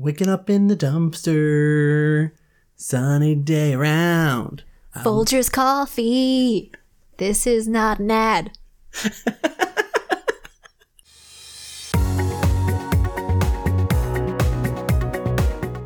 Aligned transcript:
Waking 0.00 0.30
up 0.30 0.48
in 0.48 0.68
the 0.68 0.76
dumpster, 0.76 2.30
sunny 2.74 3.34
day 3.34 3.74
around. 3.74 4.62
Folgers 4.96 5.52
coffee. 5.52 6.72
This 7.18 7.46
is 7.46 7.68
not 7.68 7.98
an 7.98 8.10
ad. 8.10 8.52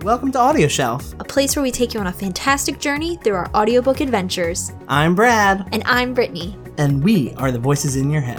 Welcome 0.04 0.32
to 0.32 0.38
Audio 0.38 0.68
Shelf. 0.68 1.14
A 1.18 1.24
place 1.24 1.56
where 1.56 1.62
we 1.62 1.70
take 1.70 1.94
you 1.94 2.00
on 2.00 2.06
a 2.06 2.12
fantastic 2.12 2.78
journey 2.78 3.16
through 3.16 3.34
our 3.34 3.50
audiobook 3.54 4.00
adventures. 4.00 4.70
I'm 4.86 5.14
Brad, 5.14 5.66
And 5.72 5.82
I'm 5.86 6.12
Brittany. 6.14 6.56
and 6.76 7.02
we 7.02 7.32
are 7.34 7.50
the 7.50 7.58
voices 7.58 7.96
in 7.96 8.10
your 8.10 8.20
head. 8.20 8.38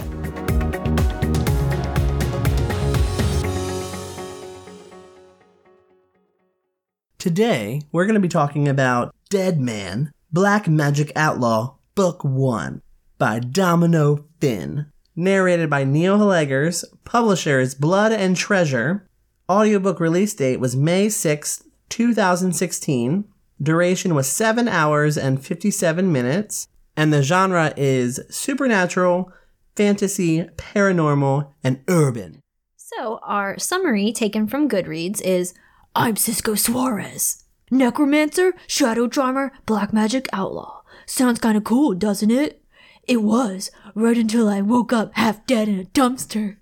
Today, 7.26 7.82
we're 7.90 8.04
going 8.04 8.14
to 8.14 8.20
be 8.20 8.28
talking 8.28 8.68
about 8.68 9.12
Dead 9.30 9.58
Man, 9.58 10.12
Black 10.30 10.68
Magic 10.68 11.10
Outlaw, 11.16 11.74
Book 11.96 12.22
1 12.22 12.80
by 13.18 13.40
Domino 13.40 14.26
Finn. 14.40 14.86
Narrated 15.16 15.68
by 15.68 15.82
Neil 15.82 16.18
Hellegers, 16.18 16.84
publisher 17.02 17.58
is 17.58 17.74
Blood 17.74 18.12
and 18.12 18.36
Treasure. 18.36 19.08
Audiobook 19.50 19.98
release 19.98 20.34
date 20.34 20.60
was 20.60 20.76
May 20.76 21.08
6th, 21.08 21.64
2016. 21.88 23.24
Duration 23.60 24.14
was 24.14 24.28
7 24.28 24.68
hours 24.68 25.18
and 25.18 25.44
57 25.44 26.12
minutes. 26.12 26.68
And 26.96 27.12
the 27.12 27.24
genre 27.24 27.74
is 27.76 28.20
supernatural, 28.30 29.32
fantasy, 29.74 30.44
paranormal, 30.56 31.50
and 31.64 31.82
urban. 31.88 32.40
So, 32.76 33.18
our 33.24 33.58
summary 33.58 34.12
taken 34.12 34.46
from 34.46 34.68
Goodreads 34.68 35.20
is 35.22 35.54
I'm 35.98 36.16
Cisco 36.16 36.54
Suarez. 36.54 37.44
Necromancer, 37.70 38.52
Shadow 38.66 39.08
Charmer, 39.08 39.50
Black 39.64 39.94
Magic 39.94 40.28
Outlaw. 40.30 40.82
Sounds 41.06 41.40
kinda 41.40 41.62
cool, 41.62 41.94
doesn't 41.94 42.30
it? 42.30 42.62
It 43.08 43.22
was, 43.22 43.70
right 43.94 44.18
until 44.18 44.46
I 44.46 44.60
woke 44.60 44.92
up 44.92 45.12
half 45.14 45.46
dead 45.46 45.68
in 45.68 45.80
a 45.80 45.84
dumpster. 45.84 46.58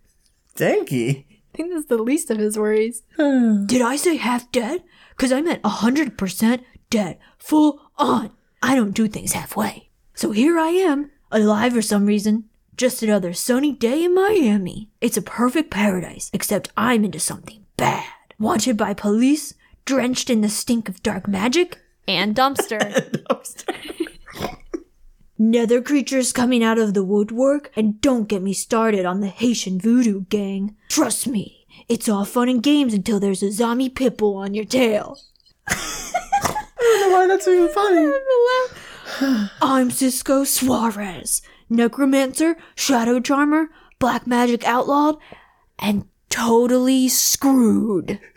Thank 0.54 0.92
you. 0.92 1.24
I 1.28 1.56
think 1.56 1.72
that's 1.72 1.86
the 1.86 1.98
least 1.98 2.30
of 2.30 2.38
his 2.38 2.56
worries. 2.56 3.02
Did 3.18 3.82
I 3.82 3.96
say 3.96 4.18
half 4.18 4.52
dead? 4.52 4.84
Because 5.16 5.32
I 5.32 5.40
meant 5.40 5.62
100% 5.64 6.60
dead. 6.88 7.18
Full 7.38 7.90
on. 7.98 8.30
I 8.62 8.76
don't 8.76 8.94
do 8.94 9.08
things 9.08 9.32
halfway. 9.32 9.90
So 10.14 10.30
here 10.30 10.60
I 10.60 10.68
am, 10.68 11.10
alive 11.32 11.72
for 11.72 11.82
some 11.82 12.06
reason. 12.06 12.44
Just 12.76 13.02
another 13.02 13.32
sunny 13.32 13.72
day 13.72 14.04
in 14.04 14.14
Miami. 14.14 14.90
It's 15.00 15.16
a 15.16 15.22
perfect 15.22 15.72
paradise, 15.72 16.30
except 16.32 16.70
I'm 16.76 17.04
into 17.04 17.18
something 17.18 17.66
bad. 17.76 18.04
Wanted 18.38 18.76
by 18.76 18.94
police, 18.94 19.54
drenched 19.84 20.30
in 20.30 20.40
the 20.40 20.48
stink 20.48 20.88
of 20.88 21.02
dark 21.02 21.28
magic, 21.28 21.78
and 22.08 22.34
dumpster. 22.34 23.10
Nether 25.38 25.82
creatures 25.82 26.32
coming 26.32 26.62
out 26.62 26.78
of 26.78 26.94
the 26.94 27.02
woodwork, 27.02 27.70
and 27.74 28.00
don't 28.00 28.28
get 28.28 28.42
me 28.42 28.52
started 28.52 29.04
on 29.04 29.20
the 29.20 29.28
Haitian 29.28 29.80
voodoo 29.80 30.22
gang. 30.22 30.76
Trust 30.88 31.26
me, 31.26 31.66
it's 31.88 32.08
all 32.08 32.24
fun 32.24 32.48
and 32.48 32.62
games 32.62 32.94
until 32.94 33.18
there's 33.18 33.42
a 33.42 33.50
zombie 33.50 33.90
pitbull 33.90 34.36
on 34.36 34.54
your 34.54 34.64
tail. 34.64 35.18
I 35.66 36.20
don't 36.78 37.00
know 37.00 37.16
why 37.16 37.26
that's 37.26 37.48
even 37.48 37.68
funny? 37.68 38.12
I'm 39.62 39.90
Cisco 39.90 40.44
Suarez, 40.44 41.42
necromancer, 41.68 42.56
shadow 42.74 43.20
charmer, 43.20 43.70
black 43.98 44.26
magic 44.26 44.64
outlawed, 44.64 45.16
and 45.78 46.06
totally 46.34 47.08
screwed. 47.08 48.18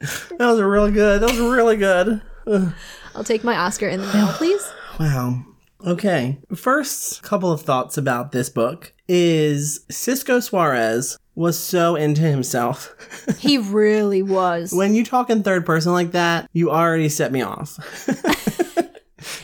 That 0.00 0.46
was 0.46 0.60
really 0.60 0.92
good. 0.92 1.20
That 1.20 1.30
was 1.30 1.40
really 1.40 1.76
good. 1.76 2.22
I'll 3.16 3.24
take 3.24 3.42
my 3.42 3.56
Oscar 3.56 3.88
in 3.88 4.00
the 4.00 4.06
mail, 4.12 4.28
please. 4.28 4.66
Wow. 5.00 5.44
Okay. 5.86 6.38
First 6.56 7.22
couple 7.22 7.52
of 7.52 7.62
thoughts 7.62 7.96
about 7.96 8.32
this 8.32 8.48
book 8.48 8.92
is 9.08 9.84
Cisco 9.88 10.40
Suarez 10.40 11.18
was 11.36 11.56
so 11.58 11.94
into 11.94 12.22
himself. 12.22 12.94
He 13.38 13.58
really 13.58 14.22
was. 14.22 14.72
when 14.72 14.94
you 14.94 15.04
talk 15.04 15.30
in 15.30 15.42
third 15.42 15.66
person 15.66 15.92
like 15.92 16.12
that, 16.12 16.48
you 16.52 16.70
already 16.70 17.08
set 17.08 17.30
me 17.30 17.42
off. 17.42 17.78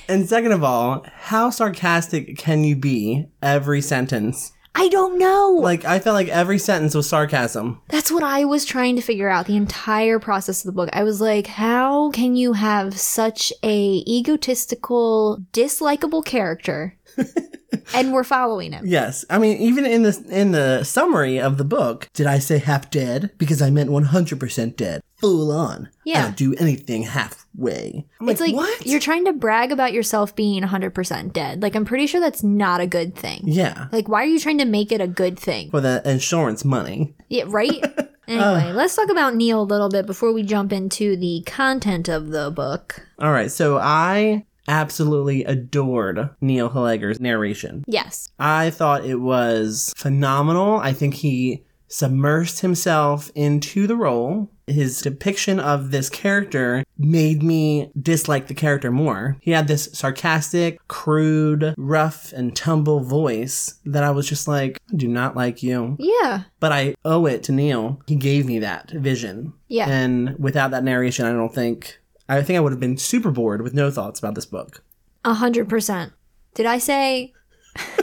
and 0.08 0.28
second 0.28 0.52
of 0.52 0.64
all, 0.64 1.04
how 1.12 1.50
sarcastic 1.50 2.36
can 2.38 2.64
you 2.64 2.74
be 2.76 3.26
every 3.42 3.80
sentence? 3.80 4.52
I 4.74 4.88
don't 4.88 5.18
know. 5.18 5.58
Like 5.60 5.84
I 5.84 5.98
felt 5.98 6.14
like 6.14 6.28
every 6.28 6.58
sentence 6.58 6.94
was 6.94 7.08
sarcasm. 7.08 7.80
That's 7.88 8.10
what 8.10 8.22
I 8.22 8.44
was 8.44 8.64
trying 8.64 8.96
to 8.96 9.02
figure 9.02 9.28
out 9.28 9.46
the 9.46 9.56
entire 9.56 10.18
process 10.18 10.64
of 10.64 10.66
the 10.66 10.72
book. 10.72 10.90
I 10.92 11.04
was 11.04 11.20
like, 11.20 11.46
how 11.46 12.10
can 12.10 12.34
you 12.36 12.54
have 12.54 12.98
such 12.98 13.52
a 13.62 14.02
egotistical, 14.06 15.44
dislikable 15.52 16.24
character? 16.24 16.96
and 17.94 18.12
we're 18.12 18.24
following 18.24 18.72
him. 18.72 18.84
Yes, 18.86 19.24
I 19.30 19.38
mean 19.38 19.58
even 19.58 19.86
in 19.86 20.02
the 20.02 20.24
in 20.28 20.52
the 20.52 20.84
summary 20.84 21.40
of 21.40 21.58
the 21.58 21.64
book, 21.64 22.08
did 22.12 22.26
I 22.26 22.38
say 22.38 22.58
half 22.58 22.90
dead 22.90 23.30
because 23.38 23.62
I 23.62 23.70
meant 23.70 23.90
one 23.90 24.04
hundred 24.04 24.40
percent 24.40 24.76
dead, 24.76 25.02
full 25.24 25.52
on? 25.52 25.86
I 25.86 25.90
Yeah. 26.04 26.22
don't 26.22 26.36
do 26.36 26.54
anything 26.56 27.02
halfway. 27.02 28.06
I'm 28.20 28.28
It's 28.28 28.40
like 28.40 28.54
what? 28.54 28.86
you're 28.86 29.00
trying 29.00 29.24
to 29.26 29.32
brag 29.32 29.72
about 29.72 29.92
yourself 29.92 30.34
being 30.36 30.62
100% 30.62 31.32
dead. 31.32 31.62
Like, 31.62 31.74
I'm 31.74 31.84
pretty 31.84 32.06
sure 32.06 32.20
that's 32.20 32.42
not 32.42 32.80
a 32.80 32.86
good 32.86 33.14
thing. 33.16 33.42
yeah 33.44 33.86
Like, 33.92 34.08
why 34.08 34.22
are 34.22 34.26
you 34.26 34.38
trying 34.38 34.58
to 34.58 34.64
make 34.64 34.92
it 34.92 35.00
a 35.00 35.06
good 35.08 35.38
thing? 35.38 35.70
for 35.70 35.80
the 35.80 36.02
insurance 36.08 36.64
money. 36.64 37.14
Yeah, 37.28 37.44
right? 37.48 37.82
Uh. 38.26 38.32
Anyway, 38.32 38.72
let's 38.72 38.96
talk 38.96 39.10
about 39.10 39.34
Neil 39.36 39.60
a 39.60 39.64
little 39.64 39.90
bit 39.90 40.06
before 40.06 40.32
we 40.32 40.42
jump 40.42 40.72
into 40.72 41.14
the 41.14 41.42
content 41.44 42.08
of 42.08 42.30
the 42.30 42.50
book. 42.50 43.02
All 43.18 43.30
right, 43.30 43.50
so 43.50 43.76
I 43.76 44.46
absolutely 44.66 45.44
adored 45.44 46.30
Neil 46.40 46.70
Hellegers' 46.70 47.20
narration. 47.20 47.84
Yes. 47.86 48.30
I 48.38 48.70
thought 48.70 49.04
it 49.04 49.16
was 49.20 49.92
phenomenal. 49.98 50.78
I 50.78 50.94
think 50.94 51.16
he 51.16 51.64
submersed 51.90 52.60
himself 52.60 53.30
into 53.34 53.86
the 53.86 53.94
role. 53.96 54.50
His 54.66 55.00
depiction 55.02 55.60
of 55.60 55.90
this 55.90 56.08
character 56.08 56.84
made 56.96 57.42
me 57.42 57.90
dislike 58.00 58.46
the 58.46 58.54
character 58.54 58.90
more. 58.90 59.36
He 59.40 59.50
had 59.50 59.68
this 59.68 59.90
sarcastic, 59.92 60.78
crude, 60.88 61.74
rough 61.76 62.32
and 62.32 62.54
tumble 62.56 63.00
voice 63.00 63.74
that 63.84 64.02
I 64.04 64.10
was 64.10 64.28
just 64.28 64.48
like, 64.48 64.80
I 64.92 64.96
do 64.96 65.08
not 65.08 65.36
like 65.36 65.62
you. 65.62 65.96
Yeah. 65.98 66.44
But 66.60 66.72
I 66.72 66.94
owe 67.04 67.26
it 67.26 67.42
to 67.44 67.52
Neil. 67.52 68.00
He 68.06 68.16
gave 68.16 68.46
me 68.46 68.58
that 68.60 68.90
vision. 68.90 69.52
Yeah. 69.68 69.88
And 69.88 70.38
without 70.38 70.70
that 70.70 70.84
narration, 70.84 71.26
I 71.26 71.32
don't 71.32 71.54
think, 71.54 72.00
I 72.28 72.42
think 72.42 72.56
I 72.56 72.60
would 72.60 72.72
have 72.72 72.80
been 72.80 72.96
super 72.96 73.30
bored 73.30 73.62
with 73.62 73.74
no 73.74 73.90
thoughts 73.90 74.18
about 74.18 74.34
this 74.34 74.46
book. 74.46 74.82
A 75.24 75.34
hundred 75.34 75.68
percent. 75.68 76.12
Did 76.54 76.66
I 76.66 76.78
say? 76.78 77.32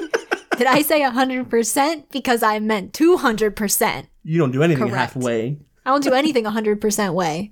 did 0.57 0.67
I 0.67 0.81
say 0.81 1.03
a 1.03 1.11
hundred 1.11 1.49
percent? 1.49 2.09
Because 2.11 2.43
I 2.43 2.59
meant 2.59 2.93
two 2.93 3.17
hundred 3.17 3.55
percent. 3.55 4.07
You 4.23 4.37
don't 4.37 4.51
do 4.51 4.63
anything 4.63 4.89
Correct. 4.89 5.13
halfway. 5.13 5.59
I 5.85 5.91
don't 5.91 6.03
do 6.03 6.13
anything 6.13 6.45
a 6.45 6.51
hundred 6.51 6.81
percent 6.81 7.13
way. 7.13 7.51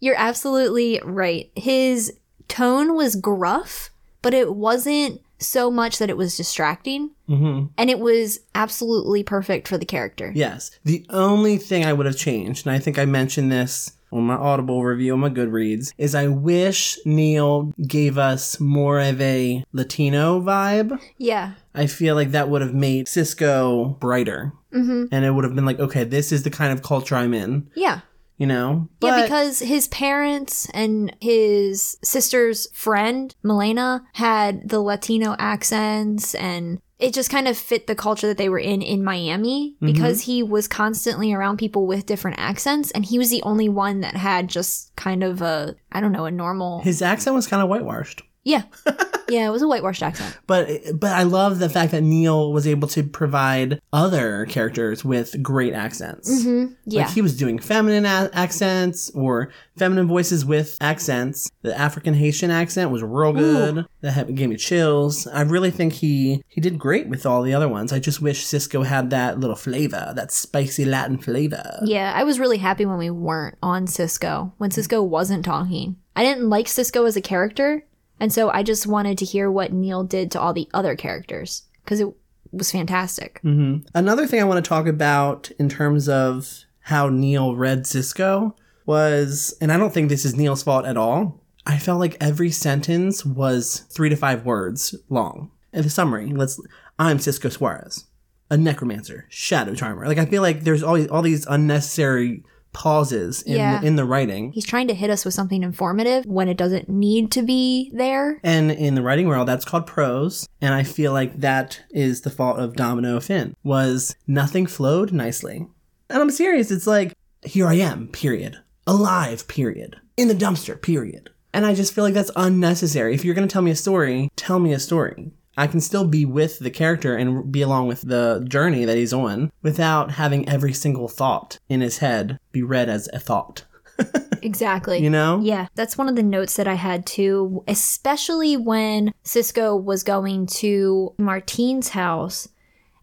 You're 0.00 0.16
absolutely 0.16 1.00
right. 1.02 1.50
His 1.56 2.12
tone 2.48 2.94
was 2.94 3.16
gruff, 3.16 3.90
but 4.22 4.34
it 4.34 4.54
wasn't 4.54 5.20
so 5.38 5.70
much 5.70 5.98
that 5.98 6.10
it 6.10 6.16
was 6.16 6.36
distracting, 6.36 7.10
hmm 7.26 7.64
and 7.76 7.90
it 7.90 7.98
was 7.98 8.40
absolutely 8.54 9.22
perfect 9.22 9.66
for 9.68 9.78
the 9.78 9.84
character. 9.84 10.32
Yes. 10.34 10.70
The 10.84 11.04
only 11.10 11.56
thing 11.58 11.84
I 11.84 11.92
would 11.92 12.06
have 12.06 12.16
changed, 12.16 12.66
and 12.66 12.74
I 12.74 12.78
think 12.78 12.98
I 12.98 13.04
mentioned 13.04 13.50
this 13.50 13.92
on 14.14 14.24
my 14.24 14.34
Audible 14.36 14.82
review 14.84 15.12
on 15.14 15.20
my 15.20 15.30
Goodreads, 15.30 15.92
is 15.98 16.14
I 16.14 16.28
wish 16.28 16.98
Neil 17.04 17.72
gave 17.86 18.16
us 18.16 18.58
more 18.60 19.00
of 19.00 19.20
a 19.20 19.64
Latino 19.72 20.40
vibe. 20.40 20.98
Yeah. 21.18 21.52
I 21.74 21.86
feel 21.86 22.14
like 22.14 22.30
that 22.30 22.48
would 22.48 22.62
have 22.62 22.74
made 22.74 23.08
Cisco 23.08 23.96
brighter. 24.00 24.52
Mm-hmm. 24.72 25.06
And 25.12 25.24
it 25.24 25.30
would 25.32 25.44
have 25.44 25.54
been 25.54 25.66
like, 25.66 25.80
okay, 25.80 26.04
this 26.04 26.32
is 26.32 26.42
the 26.44 26.50
kind 26.50 26.72
of 26.72 26.82
culture 26.82 27.16
I'm 27.16 27.34
in, 27.34 27.68
Yeah. 27.74 28.00
you 28.38 28.46
know? 28.46 28.88
yeah, 29.02 29.22
because 29.22 29.58
his 29.60 29.88
parents 29.88 30.68
and 30.74 31.14
his 31.20 31.96
sister's 32.02 32.68
friend, 32.72 33.34
Milena, 33.42 34.04
had 34.14 34.68
the 34.68 34.80
Latino 34.80 35.36
accents 35.38 36.34
and 36.34 36.80
it 36.98 37.12
just 37.12 37.30
kind 37.30 37.48
of 37.48 37.56
fit 37.56 37.86
the 37.86 37.94
culture 37.94 38.26
that 38.26 38.38
they 38.38 38.48
were 38.48 38.58
in 38.58 38.82
in 38.82 39.02
Miami 39.02 39.74
mm-hmm. 39.76 39.86
because 39.86 40.22
he 40.22 40.42
was 40.42 40.68
constantly 40.68 41.32
around 41.32 41.56
people 41.56 41.86
with 41.86 42.06
different 42.06 42.38
accents 42.38 42.90
and 42.92 43.04
he 43.04 43.18
was 43.18 43.30
the 43.30 43.42
only 43.42 43.68
one 43.68 44.00
that 44.00 44.16
had 44.16 44.48
just 44.48 44.94
kind 44.96 45.22
of 45.22 45.42
a 45.42 45.74
I 45.92 46.00
don't 46.00 46.12
know, 46.12 46.26
a 46.26 46.30
normal 46.30 46.80
his 46.80 47.02
accent 47.02 47.34
was 47.34 47.46
kind 47.46 47.62
of 47.62 47.68
whitewashed. 47.68 48.22
Yeah. 48.44 48.64
yeah, 49.28 49.46
it 49.46 49.50
was 49.50 49.62
a 49.62 49.68
whitewashed 49.68 50.02
accent. 50.02 50.38
But 50.46 50.68
but 51.00 51.12
I 51.12 51.22
love 51.22 51.58
the 51.58 51.68
fact 51.70 51.92
that 51.92 52.02
Neil 52.02 52.52
was 52.52 52.66
able 52.66 52.86
to 52.88 53.02
provide 53.02 53.80
other 53.92 54.46
characters 54.46 55.04
with 55.04 55.42
great 55.42 55.72
accents. 55.72 56.30
Mm-hmm. 56.30 56.74
Yeah. 56.86 57.02
Like 57.04 57.14
he 57.14 57.22
was 57.22 57.36
doing 57.36 57.58
feminine 57.58 58.04
a- 58.04 58.30
accents 58.34 59.10
or 59.10 59.50
feminine 59.76 60.06
voices 60.06 60.44
with 60.44 60.76
accents. 60.80 61.50
The 61.62 61.76
African 61.78 62.14
Haitian 62.14 62.50
accent 62.50 62.90
was 62.90 63.02
real 63.02 63.32
good. 63.32 63.86
That 64.02 64.12
had, 64.12 64.34
gave 64.34 64.50
me 64.50 64.56
chills. 64.56 65.26
I 65.26 65.42
really 65.42 65.70
think 65.70 65.94
he 65.94 66.42
he 66.48 66.60
did 66.60 66.78
great 66.78 67.08
with 67.08 67.24
all 67.24 67.42
the 67.42 67.54
other 67.54 67.68
ones. 67.68 67.92
I 67.92 67.98
just 67.98 68.20
wish 68.20 68.44
Cisco 68.44 68.82
had 68.82 69.10
that 69.10 69.40
little 69.40 69.56
flavor, 69.56 70.12
that 70.14 70.30
spicy 70.30 70.84
Latin 70.84 71.18
flavor. 71.18 71.80
yeah, 71.84 72.12
I 72.14 72.24
was 72.24 72.38
really 72.38 72.58
happy 72.58 72.84
when 72.84 72.98
we 72.98 73.10
weren't 73.10 73.56
on 73.62 73.86
Cisco, 73.86 74.52
when 74.58 74.70
Cisco 74.70 75.02
wasn't 75.02 75.44
talking. 75.44 75.96
I 76.16 76.22
didn't 76.22 76.48
like 76.48 76.68
Cisco 76.68 77.06
as 77.06 77.16
a 77.16 77.20
character, 77.22 77.84
and 78.20 78.32
so 78.32 78.50
I 78.50 78.62
just 78.62 78.86
wanted 78.86 79.18
to 79.18 79.24
hear 79.24 79.50
what 79.50 79.72
Neil 79.72 80.04
did 80.04 80.30
to 80.32 80.40
all 80.40 80.52
the 80.52 80.68
other 80.74 80.96
characters 80.96 81.64
because 81.84 82.00
it 82.00 82.08
was 82.52 82.70
fantastic. 82.70 83.40
hmm 83.42 83.78
Another 83.94 84.26
thing 84.26 84.40
I 84.40 84.44
want 84.44 84.64
to 84.64 84.68
talk 84.68 84.86
about 84.86 85.50
in 85.58 85.68
terms 85.68 86.08
of 86.08 86.64
how 86.80 87.08
Neil 87.08 87.56
read 87.56 87.86
Cisco 87.86 88.54
was, 88.86 89.54
and 89.60 89.72
I 89.72 89.78
don't 89.78 89.92
think 89.92 90.08
this 90.08 90.24
is 90.24 90.36
Neil's 90.36 90.62
fault 90.62 90.84
at 90.84 90.96
all. 90.96 91.40
I 91.66 91.78
felt 91.78 91.98
like 91.98 92.16
every 92.20 92.50
sentence 92.50 93.24
was 93.24 93.80
three 93.90 94.10
to 94.10 94.16
five 94.16 94.44
words 94.44 94.94
long. 95.08 95.50
In 95.72 95.82
the 95.82 95.90
summary, 95.90 96.26
let's. 96.28 96.60
I'm 96.98 97.18
Cisco 97.18 97.48
Suarez, 97.48 98.04
a 98.50 98.56
necromancer, 98.56 99.26
shadow 99.30 99.74
charmer. 99.74 100.06
Like 100.06 100.18
I 100.18 100.26
feel 100.26 100.42
like 100.42 100.60
there's 100.62 100.82
all 100.82 101.22
these 101.22 101.46
unnecessary 101.46 102.44
pauses 102.74 103.40
in 103.42 103.56
Yeah. 103.56 103.80
in 103.80 103.96
the 103.96 104.04
writing. 104.04 104.52
He's 104.52 104.66
trying 104.66 104.88
to 104.88 104.94
hit 104.94 105.08
us 105.08 105.24
with 105.24 105.32
something 105.32 105.62
informative 105.62 106.26
when 106.26 106.48
it 106.48 106.58
doesn't 106.58 106.88
need 106.90 107.30
to 107.32 107.42
be 107.42 107.90
there. 107.94 108.38
And 108.44 108.70
in 108.70 108.94
the 108.94 109.02
writing 109.02 109.26
world, 109.26 109.48
that's 109.48 109.64
called 109.64 109.86
prose. 109.86 110.46
And 110.60 110.74
I 110.74 110.82
feel 110.82 111.12
like 111.12 111.40
that 111.40 111.80
is 111.90 112.20
the 112.20 112.30
fault 112.30 112.58
of 112.58 112.74
Domino 112.76 113.20
Finn. 113.20 113.54
Was 113.62 114.16
nothing 114.26 114.66
flowed 114.66 115.12
nicely. 115.12 115.66
And 116.10 116.20
I'm 116.22 116.30
serious. 116.30 116.70
It's 116.70 116.86
like, 116.86 117.14
here 117.42 117.66
I 117.66 117.74
am, 117.74 118.08
period. 118.08 118.58
Alive, 118.86 119.48
period. 119.48 119.96
In 120.18 120.28
the 120.28 120.34
dumpster, 120.34 120.80
period. 120.80 121.30
And 121.54 121.64
I 121.64 121.74
just 121.74 121.94
feel 121.94 122.04
like 122.04 122.14
that's 122.14 122.30
unnecessary. 122.36 123.14
If 123.14 123.24
you're 123.24 123.34
going 123.34 123.46
to 123.48 123.52
tell 123.52 123.62
me 123.62 123.70
a 123.70 123.76
story, 123.76 124.28
tell 124.36 124.58
me 124.58 124.72
a 124.72 124.78
story. 124.80 125.30
I 125.56 125.66
can 125.66 125.80
still 125.80 126.06
be 126.06 126.24
with 126.24 126.58
the 126.58 126.70
character 126.70 127.16
and 127.16 127.50
be 127.50 127.62
along 127.62 127.88
with 127.88 128.02
the 128.02 128.44
journey 128.48 128.84
that 128.84 128.96
he's 128.96 129.12
on 129.12 129.52
without 129.62 130.12
having 130.12 130.48
every 130.48 130.72
single 130.72 131.08
thought 131.08 131.58
in 131.68 131.80
his 131.80 131.98
head 131.98 132.38
be 132.52 132.62
read 132.62 132.88
as 132.88 133.08
a 133.12 133.18
thought. 133.18 133.64
Exactly. 134.44 134.98
You 134.98 135.08
know? 135.08 135.40
Yeah, 135.42 135.68
that's 135.74 135.96
one 135.96 136.06
of 136.06 136.16
the 136.16 136.22
notes 136.22 136.56
that 136.56 136.68
I 136.68 136.74
had 136.74 137.06
too, 137.06 137.64
especially 137.66 138.58
when 138.58 139.14
Cisco 139.22 139.74
was 139.74 140.02
going 140.02 140.46
to 140.58 141.14
Martine's 141.16 141.88
house 141.88 142.48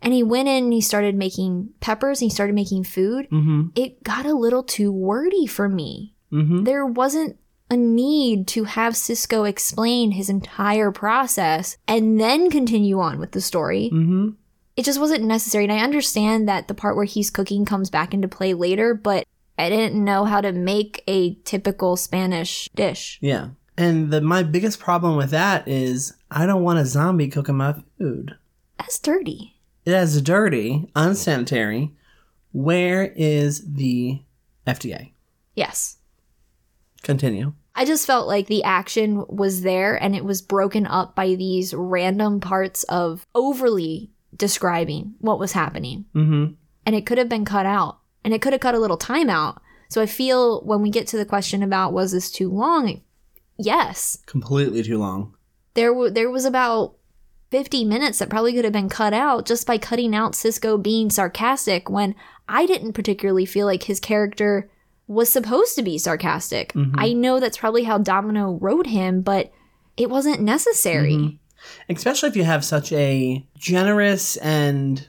and 0.01 0.13
he 0.13 0.21
went 0.23 0.47
in 0.47 0.65
and 0.65 0.73
he 0.73 0.81
started 0.81 1.15
making 1.15 1.69
peppers 1.79 2.21
and 2.21 2.29
he 2.29 2.33
started 2.33 2.53
making 2.53 2.83
food. 2.83 3.27
Mm-hmm. 3.31 3.69
It 3.75 4.03
got 4.03 4.25
a 4.25 4.33
little 4.33 4.63
too 4.63 4.91
wordy 4.91 5.47
for 5.47 5.67
me. 5.67 6.15
Mm-hmm. 6.31 6.63
There 6.63 6.85
wasn't 6.85 7.37
a 7.71 7.77
need 7.77 8.47
to 8.49 8.65
have 8.65 8.97
Cisco 8.97 9.45
explain 9.45 10.11
his 10.11 10.29
entire 10.29 10.91
process 10.91 11.77
and 11.87 12.19
then 12.19 12.51
continue 12.51 12.99
on 12.99 13.17
with 13.17 13.31
the 13.31 13.39
story. 13.39 13.89
Mm-hmm. 13.91 14.31
It 14.75 14.83
just 14.83 14.99
wasn't 14.99 15.23
necessary. 15.23 15.63
And 15.63 15.73
I 15.73 15.79
understand 15.79 16.49
that 16.49 16.67
the 16.67 16.73
part 16.73 16.97
where 16.97 17.05
he's 17.05 17.31
cooking 17.31 17.63
comes 17.63 17.89
back 17.89 18.13
into 18.13 18.27
play 18.27 18.53
later, 18.53 18.93
but 18.93 19.25
I 19.57 19.69
didn't 19.69 20.03
know 20.03 20.25
how 20.25 20.41
to 20.41 20.51
make 20.51 21.01
a 21.07 21.35
typical 21.45 21.95
Spanish 21.95 22.67
dish. 22.75 23.17
Yeah. 23.21 23.51
And 23.77 24.11
the 24.11 24.19
my 24.19 24.43
biggest 24.43 24.79
problem 24.79 25.15
with 25.15 25.29
that 25.29 25.65
is 25.65 26.13
I 26.29 26.45
don't 26.45 26.63
want 26.63 26.79
a 26.79 26.85
zombie 26.85 27.29
cooking 27.29 27.55
my 27.55 27.75
food. 27.97 28.35
That's 28.77 28.99
dirty. 28.99 29.55
It 29.85 29.93
is 29.93 30.21
dirty, 30.21 30.89
unsanitary. 30.93 31.93
Where 32.51 33.13
is 33.15 33.73
the 33.73 34.21
FDA? 34.67 35.13
Yes. 35.55 35.97
Continue. 37.01 37.53
I 37.81 37.83
just 37.83 38.05
felt 38.05 38.27
like 38.27 38.45
the 38.45 38.63
action 38.63 39.25
was 39.27 39.63
there 39.63 39.95
and 39.95 40.15
it 40.15 40.23
was 40.23 40.43
broken 40.43 40.85
up 40.85 41.15
by 41.15 41.33
these 41.33 41.73
random 41.73 42.39
parts 42.39 42.83
of 42.83 43.25
overly 43.33 44.11
describing 44.35 45.15
what 45.17 45.39
was 45.39 45.53
happening. 45.53 46.05
Mm-hmm. 46.13 46.53
And 46.85 46.95
it 46.95 47.07
could 47.07 47.17
have 47.17 47.27
been 47.27 47.43
cut 47.43 47.65
out. 47.65 47.97
And 48.23 48.35
it 48.35 48.41
could 48.43 48.53
have 48.53 48.61
cut 48.61 48.75
a 48.75 48.79
little 48.79 48.97
time 48.97 49.31
out. 49.31 49.63
So 49.89 49.99
I 49.99 50.05
feel 50.05 50.61
when 50.61 50.83
we 50.83 50.91
get 50.91 51.07
to 51.07 51.17
the 51.17 51.25
question 51.25 51.63
about 51.63 51.91
was 51.91 52.11
this 52.11 52.29
too 52.29 52.51
long? 52.51 53.01
Yes. 53.57 54.19
Completely 54.27 54.83
too 54.83 54.99
long. 54.99 55.35
There 55.73 55.89
w- 55.89 56.13
there 56.13 56.29
was 56.29 56.45
about 56.45 56.97
50 57.49 57.83
minutes 57.83 58.19
that 58.19 58.29
probably 58.29 58.53
could 58.53 58.63
have 58.63 58.73
been 58.73 58.89
cut 58.89 59.13
out 59.13 59.47
just 59.47 59.65
by 59.65 59.79
cutting 59.79 60.13
out 60.13 60.35
Cisco 60.35 60.77
being 60.77 61.09
sarcastic 61.09 61.89
when 61.89 62.13
I 62.47 62.67
didn't 62.67 62.93
particularly 62.93 63.47
feel 63.47 63.65
like 63.65 63.81
his 63.81 63.99
character 63.99 64.69
was 65.11 65.29
supposed 65.29 65.75
to 65.75 65.83
be 65.83 65.97
sarcastic. 65.97 66.71
Mm-hmm. 66.71 66.95
I 66.97 67.11
know 67.11 67.39
that's 67.39 67.57
probably 67.57 67.83
how 67.83 67.97
Domino 67.97 68.53
wrote 68.61 68.87
him, 68.87 69.21
but 69.21 69.51
it 69.97 70.09
wasn't 70.09 70.41
necessary. 70.41 71.13
Mm-hmm. 71.13 71.35
Especially 71.93 72.29
if 72.29 72.35
you 72.37 72.45
have 72.45 72.63
such 72.63 72.91
a 72.93 73.45
generous 73.57 74.37
and 74.37 75.05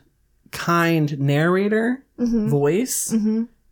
kind 0.51 1.19
narrator 1.19 2.05
mm-hmm. 2.19 2.49
voice 2.49 3.15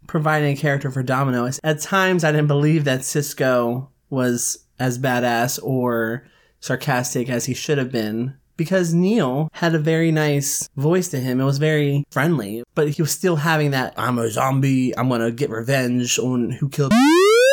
providing 0.06 0.52
a 0.52 0.56
character 0.56 0.90
for 0.90 1.02
Domino. 1.02 1.50
At 1.64 1.80
times, 1.80 2.22
I 2.22 2.32
didn't 2.32 2.46
believe 2.46 2.84
that 2.84 3.04
Cisco 3.04 3.90
was 4.08 4.64
as 4.78 4.98
badass 4.98 5.58
or 5.62 6.26
sarcastic 6.60 7.28
as 7.28 7.46
he 7.46 7.54
should 7.54 7.78
have 7.78 7.90
been 7.90 8.36
because 8.60 8.92
Neil 8.92 9.48
had 9.54 9.74
a 9.74 9.78
very 9.78 10.12
nice 10.12 10.68
voice 10.76 11.08
to 11.08 11.18
him. 11.18 11.40
It 11.40 11.46
was 11.46 11.56
very 11.56 12.04
friendly, 12.10 12.62
but 12.74 12.90
he 12.90 13.00
was 13.00 13.10
still 13.10 13.36
having 13.36 13.70
that 13.70 13.94
I'm 13.96 14.18
a 14.18 14.28
zombie, 14.28 14.94
I'm 14.98 15.08
gonna 15.08 15.30
get 15.30 15.48
revenge 15.48 16.18
on 16.18 16.50
who 16.50 16.68
killed 16.68 16.92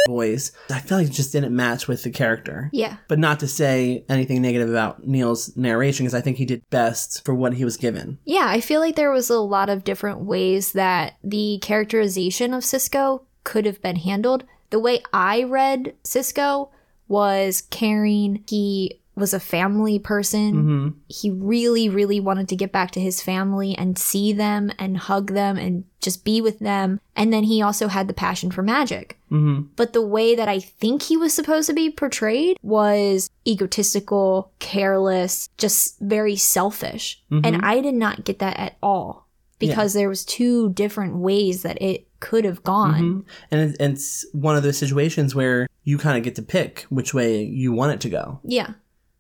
voice. 0.09 0.51
I 0.69 0.81
feel 0.81 0.98
like 0.98 1.07
it 1.07 1.13
just 1.13 1.31
didn't 1.31 1.56
match 1.56 1.88
with 1.88 2.04
the 2.04 2.09
character. 2.09 2.69
Yeah. 2.74 2.98
But 3.07 3.19
not 3.19 3.39
to 3.39 3.48
say 3.48 4.04
anything 4.09 4.42
negative 4.42 4.69
about 4.69 5.07
Neil's 5.07 5.56
narration, 5.56 6.06
because 6.06 6.13
I 6.13 6.19
think 6.19 6.36
he 6.36 6.45
did 6.45 6.69
best 6.71 7.24
for 7.24 7.33
what 7.33 7.53
he 7.53 7.63
was 7.63 7.77
given. 7.77 8.19
Yeah, 8.25 8.48
I 8.50 8.60
feel 8.60 8.81
like 8.81 8.98
there 8.98 9.12
was 9.12 9.30
a 9.30 9.39
lot 9.39 9.69
of 9.69 9.86
different 9.86 10.19
ways 10.19 10.74
that 10.74 11.13
the 11.24 11.60
characterization 11.62 12.53
of 12.53 12.65
Cisco 12.65 13.24
could 13.45 13.65
have 13.65 13.81
been 13.81 13.95
handled. 13.95 14.44
The 14.71 14.80
way 14.80 15.01
I 15.13 15.44
read 15.44 15.95
Cisco 16.03 16.69
was 17.07 17.62
caring. 17.62 18.44
He 18.50 19.00
was 19.18 19.34
a 19.34 19.40
family 19.40 20.00
person. 20.00 20.52
hmm 20.54 20.88
He 21.10 21.30
really, 21.31 21.90
really 21.90 22.19
wanted 22.19 22.48
to 22.50 22.56
get 22.56 22.72
back 22.72 22.92
to 22.92 23.00
his 23.02 23.22
family 23.22 23.75
and 23.78 23.98
see 23.98 24.31
them 24.31 24.72
and 24.80 24.98
hug 24.98 25.34
them 25.34 25.58
and 25.58 25.84
just 26.02 26.24
be 26.24 26.40
with 26.42 26.60
them. 26.60 27.00
And 27.16 27.34
then 27.34 27.44
he 27.44 27.62
also 27.62 27.88
had 27.88 28.08
the 28.08 28.14
passion 28.14 28.52
for 28.52 28.62
magic. 28.62 29.18
hmm 29.30 29.62
But 29.75 29.94
the 29.94 30.06
way 30.06 30.36
that 30.36 30.48
I 30.48 30.60
think 30.60 31.02
he 31.02 31.18
was 31.18 31.34
supposed 31.34 31.68
to 31.68 31.74
be 31.74 31.90
portrayed 31.90 32.58
was 32.62 33.30
egotistical, 33.46 34.52
careless, 34.60 35.50
just 35.58 36.00
very 36.00 36.36
selfish. 36.36 37.22
And 37.31 37.58
I 37.66 37.81
did 37.81 37.96
not 37.96 38.24
get 38.24 38.40
that 38.40 38.58
at 38.58 38.78
all 38.81 39.28
because 39.60 39.94
there 39.94 40.10
was 40.10 40.24
two 40.24 40.70
different 40.74 41.16
ways 41.18 41.63
that 41.63 41.81
it 41.81 42.08
could 42.20 42.46
have 42.46 42.63
gone. 42.63 43.00
hmm 43.00 43.20
And 43.52 43.75
it's 43.80 44.25
one 44.34 44.56
of 44.56 44.63
those 44.63 44.77
situations 44.77 45.34
where 45.36 45.68
you 45.84 45.98
kind 45.98 46.18
of 46.18 46.24
get 46.24 46.36
to 46.36 46.41
pick 46.41 46.82
which 46.89 47.13
way 47.13 47.41
you 47.44 47.72
want 47.72 47.94
it 47.94 48.01
to 48.01 48.10
go. 48.10 48.39
Yeah. 48.44 48.74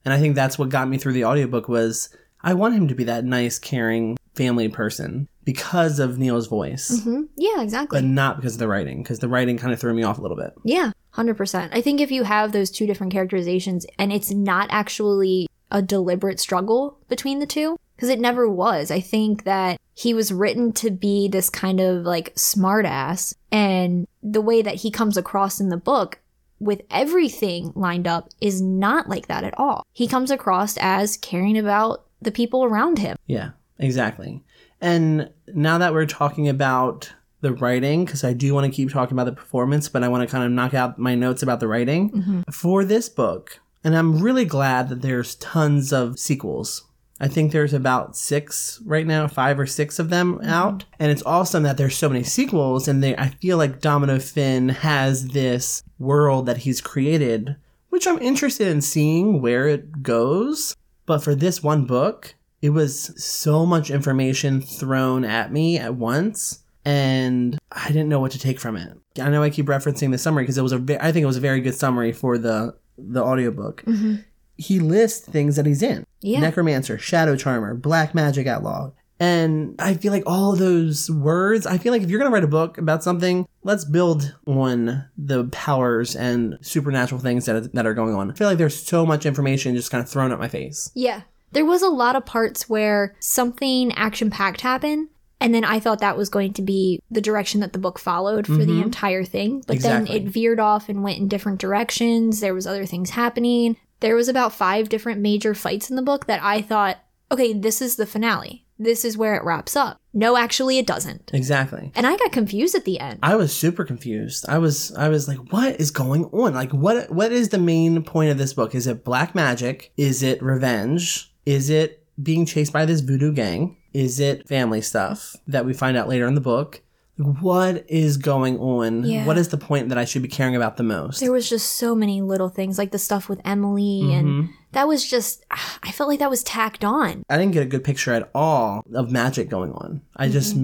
And 0.07 0.13
I 0.13 0.19
think 0.21 0.35
that's 0.35 0.57
what 0.57 0.69
got 0.69 0.87
me 0.87 0.97
through 0.97 1.11
the 1.11 1.25
audiobook 1.25 1.67
was 1.67 2.07
I 2.39 2.53
want 2.53 2.75
him 2.75 2.87
to 2.87 2.95
be 2.95 3.03
that 3.03 3.25
nice, 3.25 3.59
caring 3.59 4.17
family 4.35 4.69
person 4.69 5.27
because 5.43 5.99
of 5.99 6.17
Neil's 6.17 6.47
voice, 6.47 7.01
hmm 7.03 7.23
Yeah, 7.35 7.61
exactly. 7.61 7.97
but 7.99 8.05
not 8.05 8.37
because 8.37 8.53
of 8.53 8.59
the 8.59 8.69
writing, 8.69 9.03
because 9.03 9.19
the 9.19 9.27
writing 9.27 9.57
kind 9.57 9.73
of 9.73 9.81
threw 9.81 9.93
me 9.93 10.03
off 10.03 10.17
a 10.17 10.21
little 10.21 10.37
bit. 10.37 10.53
Yeah, 10.63 10.91
100%. 11.15 11.71
I 11.73 11.81
think 11.81 11.99
if 11.99 12.09
you 12.09 12.23
have 12.23 12.53
those 12.53 12.71
two 12.71 12.87
different 12.87 13.11
characterizations 13.11 13.85
and 13.99 14.13
it's 14.13 14.31
not 14.31 14.69
actually 14.71 15.49
a 15.71 15.81
deliberate 15.81 16.39
struggle 16.39 16.97
between 17.09 17.39
the 17.39 17.45
two, 17.45 17.75
because 17.97 18.07
it 18.07 18.21
never 18.21 18.47
was. 18.47 18.91
I 18.91 19.01
think 19.01 19.43
that 19.43 19.77
he 19.93 20.13
was 20.13 20.31
written 20.31 20.71
to 20.73 20.89
be 20.89 21.27
this 21.27 21.49
kind 21.49 21.81
of 21.81 22.05
like 22.05 22.33
smartass, 22.35 23.33
and 23.51 24.07
the 24.23 24.39
way 24.39 24.61
that 24.61 24.75
he 24.75 24.89
comes 24.89 25.17
across 25.17 25.59
in 25.59 25.67
the 25.67 25.75
book 25.75 26.19
with 26.59 26.81
everything 26.89 27.71
lined 27.75 28.07
up 28.07 28.29
is 28.41 28.61
not 28.61 29.09
like 29.09 29.27
that 29.27 29.43
at 29.43 29.57
all. 29.57 29.85
He 29.93 30.07
comes 30.07 30.31
across 30.31 30.77
as 30.77 31.17
caring 31.17 31.57
about 31.57 32.05
the 32.21 32.31
people 32.31 32.63
around 32.63 32.99
him. 32.99 33.17
Yeah, 33.27 33.51
exactly. 33.79 34.43
And 34.81 35.31
now 35.47 35.77
that 35.77 35.93
we're 35.93 36.05
talking 36.05 36.47
about 36.47 37.13
the 37.41 37.53
writing, 37.53 38.05
because 38.05 38.23
I 38.23 38.33
do 38.33 38.53
want 38.53 38.65
to 38.65 38.75
keep 38.75 38.91
talking 38.91 39.15
about 39.15 39.25
the 39.25 39.31
performance, 39.31 39.89
but 39.89 40.03
I 40.03 40.07
want 40.07 40.27
to 40.27 40.31
kind 40.31 40.43
of 40.43 40.51
knock 40.51 40.73
out 40.73 40.97
my 40.97 41.15
notes 41.15 41.43
about 41.43 41.59
the 41.59 41.67
writing 41.67 42.11
mm-hmm. 42.11 42.41
for 42.51 42.83
this 42.83 43.09
book. 43.09 43.59
And 43.83 43.95
I'm 43.95 44.19
really 44.21 44.45
glad 44.45 44.89
that 44.89 45.01
there's 45.01 45.35
tons 45.35 45.93
of 45.93 46.19
sequels. 46.19 46.83
I 47.19 47.27
think 47.27 47.51
there's 47.51 47.73
about 47.73 48.15
six 48.15 48.81
right 48.85 49.05
now, 49.05 49.27
five 49.27 49.59
or 49.59 49.65
six 49.65 49.99
of 49.99 50.09
them 50.09 50.35
mm-hmm. 50.35 50.49
out. 50.49 50.85
And 50.99 51.11
it's 51.11 51.23
awesome 51.23 51.63
that 51.63 51.77
there's 51.77 51.97
so 51.97 52.09
many 52.09 52.23
sequels. 52.23 52.87
And 52.87 53.03
they, 53.03 53.15
I 53.15 53.29
feel 53.29 53.57
like 53.57 53.81
Domino 53.81 54.19
Finn 54.19 54.69
has 54.69 55.29
this 55.29 55.83
world 55.99 56.45
that 56.45 56.57
he's 56.57 56.81
created, 56.81 57.55
which 57.89 58.07
I'm 58.07 58.19
interested 58.19 58.67
in 58.67 58.81
seeing 58.81 59.41
where 59.41 59.67
it 59.67 60.03
goes. 60.03 60.75
But 61.05 61.23
for 61.23 61.33
this 61.33 61.63
one 61.63 61.85
book, 61.85 62.35
it 62.61 62.71
was 62.71 63.23
so 63.23 63.65
much 63.65 63.89
information 63.89 64.61
thrown 64.61 65.23
at 65.23 65.51
me 65.51 65.77
at 65.77 65.95
once, 65.95 66.63
and 66.83 67.57
I 67.71 67.87
didn't 67.87 68.09
know 68.09 68.19
what 68.19 68.31
to 68.31 68.39
take 68.39 68.59
from 68.59 68.75
it. 68.75 68.97
I 69.21 69.29
know 69.29 69.43
I 69.43 69.49
keep 69.49 69.67
referencing 69.67 70.11
the 70.11 70.17
summary 70.17 70.43
because 70.43 70.57
it 70.57 70.63
was 70.63 70.71
a 70.71 70.79
ve- 70.79 70.97
I 70.99 71.11
think 71.11 71.23
it 71.23 71.27
was 71.27 71.37
a 71.37 71.41
very 71.41 71.61
good 71.61 71.75
summary 71.75 72.11
for 72.11 72.37
the 72.37 72.75
the 72.97 73.23
audiobook. 73.23 73.83
Mm-hmm. 73.85 74.15
He 74.57 74.79
lists 74.79 75.25
things 75.27 75.55
that 75.55 75.65
he's 75.65 75.81
in. 75.81 76.05
Yeah. 76.21 76.39
Necromancer, 76.39 76.97
Shadow 76.97 77.35
Charmer, 77.35 77.75
Black 77.75 78.15
Magic 78.15 78.47
Outlaw. 78.47 78.91
And 79.19 79.75
I 79.79 79.95
feel 79.95 80.11
like 80.11 80.23
all 80.27 80.55
those 80.55 81.09
words, 81.09 81.65
I 81.65 81.77
feel 81.77 81.91
like 81.91 82.03
if 82.03 82.09
you're 82.09 82.19
going 82.19 82.29
to 82.29 82.33
write 82.33 82.43
a 82.43 82.47
book 82.47 82.77
about 82.77 83.03
something, 83.03 83.47
let's 83.63 83.83
build 83.83 84.35
on 84.45 85.05
the 85.17 85.45
powers 85.45 86.15
and 86.15 86.57
supernatural 86.61 87.19
things 87.19 87.45
that, 87.45 87.73
that 87.73 87.87
are 87.87 87.95
going 87.95 88.13
on. 88.13 88.29
I 88.29 88.35
feel 88.35 88.47
like 88.47 88.59
there's 88.59 88.75
so 88.75 89.05
much 89.05 89.25
information 89.25 89.75
just 89.75 89.89
kind 89.89 90.03
of 90.03 90.09
thrown 90.09 90.31
at 90.31 90.39
my 90.39 90.47
face. 90.47 90.91
Yeah. 90.93 91.21
There 91.51 91.65
was 91.65 91.81
a 91.81 91.89
lot 91.89 92.15
of 92.15 92.25
parts 92.25 92.69
where 92.69 93.15
something 93.19 93.91
action 93.93 94.29
packed 94.29 94.61
happened. 94.61 95.09
And 95.39 95.53
then 95.53 95.63
I 95.63 95.79
thought 95.79 95.99
that 95.99 96.17
was 96.17 96.29
going 96.29 96.53
to 96.53 96.63
be 96.63 96.99
the 97.11 97.21
direction 97.21 97.61
that 97.61 97.71
the 97.71 97.79
book 97.79 97.99
followed 97.99 98.47
for 98.47 98.57
the 98.57 98.65
mm-hmm. 98.65 98.83
entire 98.83 99.23
thing. 99.23 99.63
But 99.67 99.75
Exactly. 99.75 100.17
then 100.19 100.27
it 100.27 100.31
veered 100.31 100.59
off 100.59 100.89
and 100.89 101.03
went 101.03 101.19
in 101.19 101.27
different 101.27 101.59
directions. 101.59 102.39
There 102.39 102.55
was 102.55 102.65
other 102.65 102.87
things 102.87 103.11
happening. 103.11 103.77
There 103.99 104.15
was 104.15 104.27
about 104.27 104.53
five 104.53 104.89
different 104.89 105.21
major 105.21 105.53
fights 105.53 105.89
in 105.89 105.95
the 105.95 106.01
book 106.01 106.27
that 106.27 106.41
I 106.43 106.61
thought, 106.61 106.97
okay, 107.31 107.53
this 107.53 107.81
is 107.81 107.95
the 107.95 108.05
finale. 108.05 108.65
This 108.79 109.03
is 109.03 109.17
where 109.17 109.35
it 109.35 109.43
wraps 109.43 109.75
up. 109.75 109.99
No, 110.13 110.37
actually 110.37 110.77
it 110.77 110.85
doesn't. 110.85 111.31
Exactly. 111.33 111.91
And 111.95 112.05
I 112.05 112.15
got 112.15 112.31
confused 112.31 112.75
at 112.75 112.85
the 112.85 112.99
end. 112.99 113.19
I 113.23 113.35
was 113.35 113.55
super 113.55 113.83
confused. 113.83 114.45
I 114.47 114.59
was 114.59 114.93
I 114.95 115.09
was 115.09 115.27
like, 115.27 115.51
what 115.51 115.79
is 115.79 115.89
going 115.89 116.25
on? 116.25 116.53
Like 116.53 116.71
what 116.71 117.11
what 117.11 117.31
is 117.31 117.49
the 117.49 117.57
main 117.57 118.03
point 118.03 118.31
of 118.31 118.37
this 118.37 118.53
book? 118.53 118.75
Is 118.75 118.85
it 118.85 119.03
black 119.03 119.33
magic? 119.33 119.91
Is 119.97 120.21
it 120.21 120.41
revenge? 120.43 121.33
Is 121.45 121.69
it 121.69 122.05
being 122.21 122.45
chased 122.45 122.73
by 122.73 122.85
this 122.85 123.01
voodoo 123.01 123.33
gang? 123.33 123.77
Is 123.93 124.19
it 124.19 124.47
family 124.47 124.81
stuff 124.81 125.35
that 125.47 125.65
we 125.65 125.73
find 125.73 125.97
out 125.97 126.07
later 126.07 126.27
in 126.27 126.35
the 126.35 126.41
book? 126.41 126.81
What 127.17 127.85
is 127.89 128.17
going 128.17 128.59
on? 128.59 129.03
Yeah. 129.03 129.25
What 129.25 129.37
is 129.37 129.49
the 129.49 129.57
point 129.57 129.89
that 129.89 129.97
I 129.97 130.05
should 130.05 130.21
be 130.21 130.27
caring 130.27 130.55
about 130.55 130.77
the 130.77 130.83
most? 130.83 131.19
There 131.19 131.31
was 131.31 131.49
just 131.49 131.75
so 131.75 131.95
many 131.95 132.21
little 132.21 132.49
things, 132.49 132.77
like 132.77 132.91
the 132.91 132.99
stuff 132.99 133.27
with 133.27 133.41
Emily, 133.43 134.01
Mm-hmm. 134.03 134.11
and 134.11 134.49
that 134.73 134.87
was 134.87 135.07
just, 135.09 135.43
I 135.81 135.91
felt 135.91 136.09
like 136.09 136.19
that 136.19 136.29
was 136.29 136.43
tacked 136.43 136.83
on. 136.83 137.23
I 137.29 137.37
didn't 137.37 137.53
get 137.53 137.63
a 137.63 137.67
good 137.67 137.83
picture 137.83 138.13
at 138.13 138.29
all 138.35 138.83
of 138.93 139.11
magic 139.11 139.49
going 139.49 139.71
on. 139.71 140.01
I 140.15 140.29
just 140.29 140.55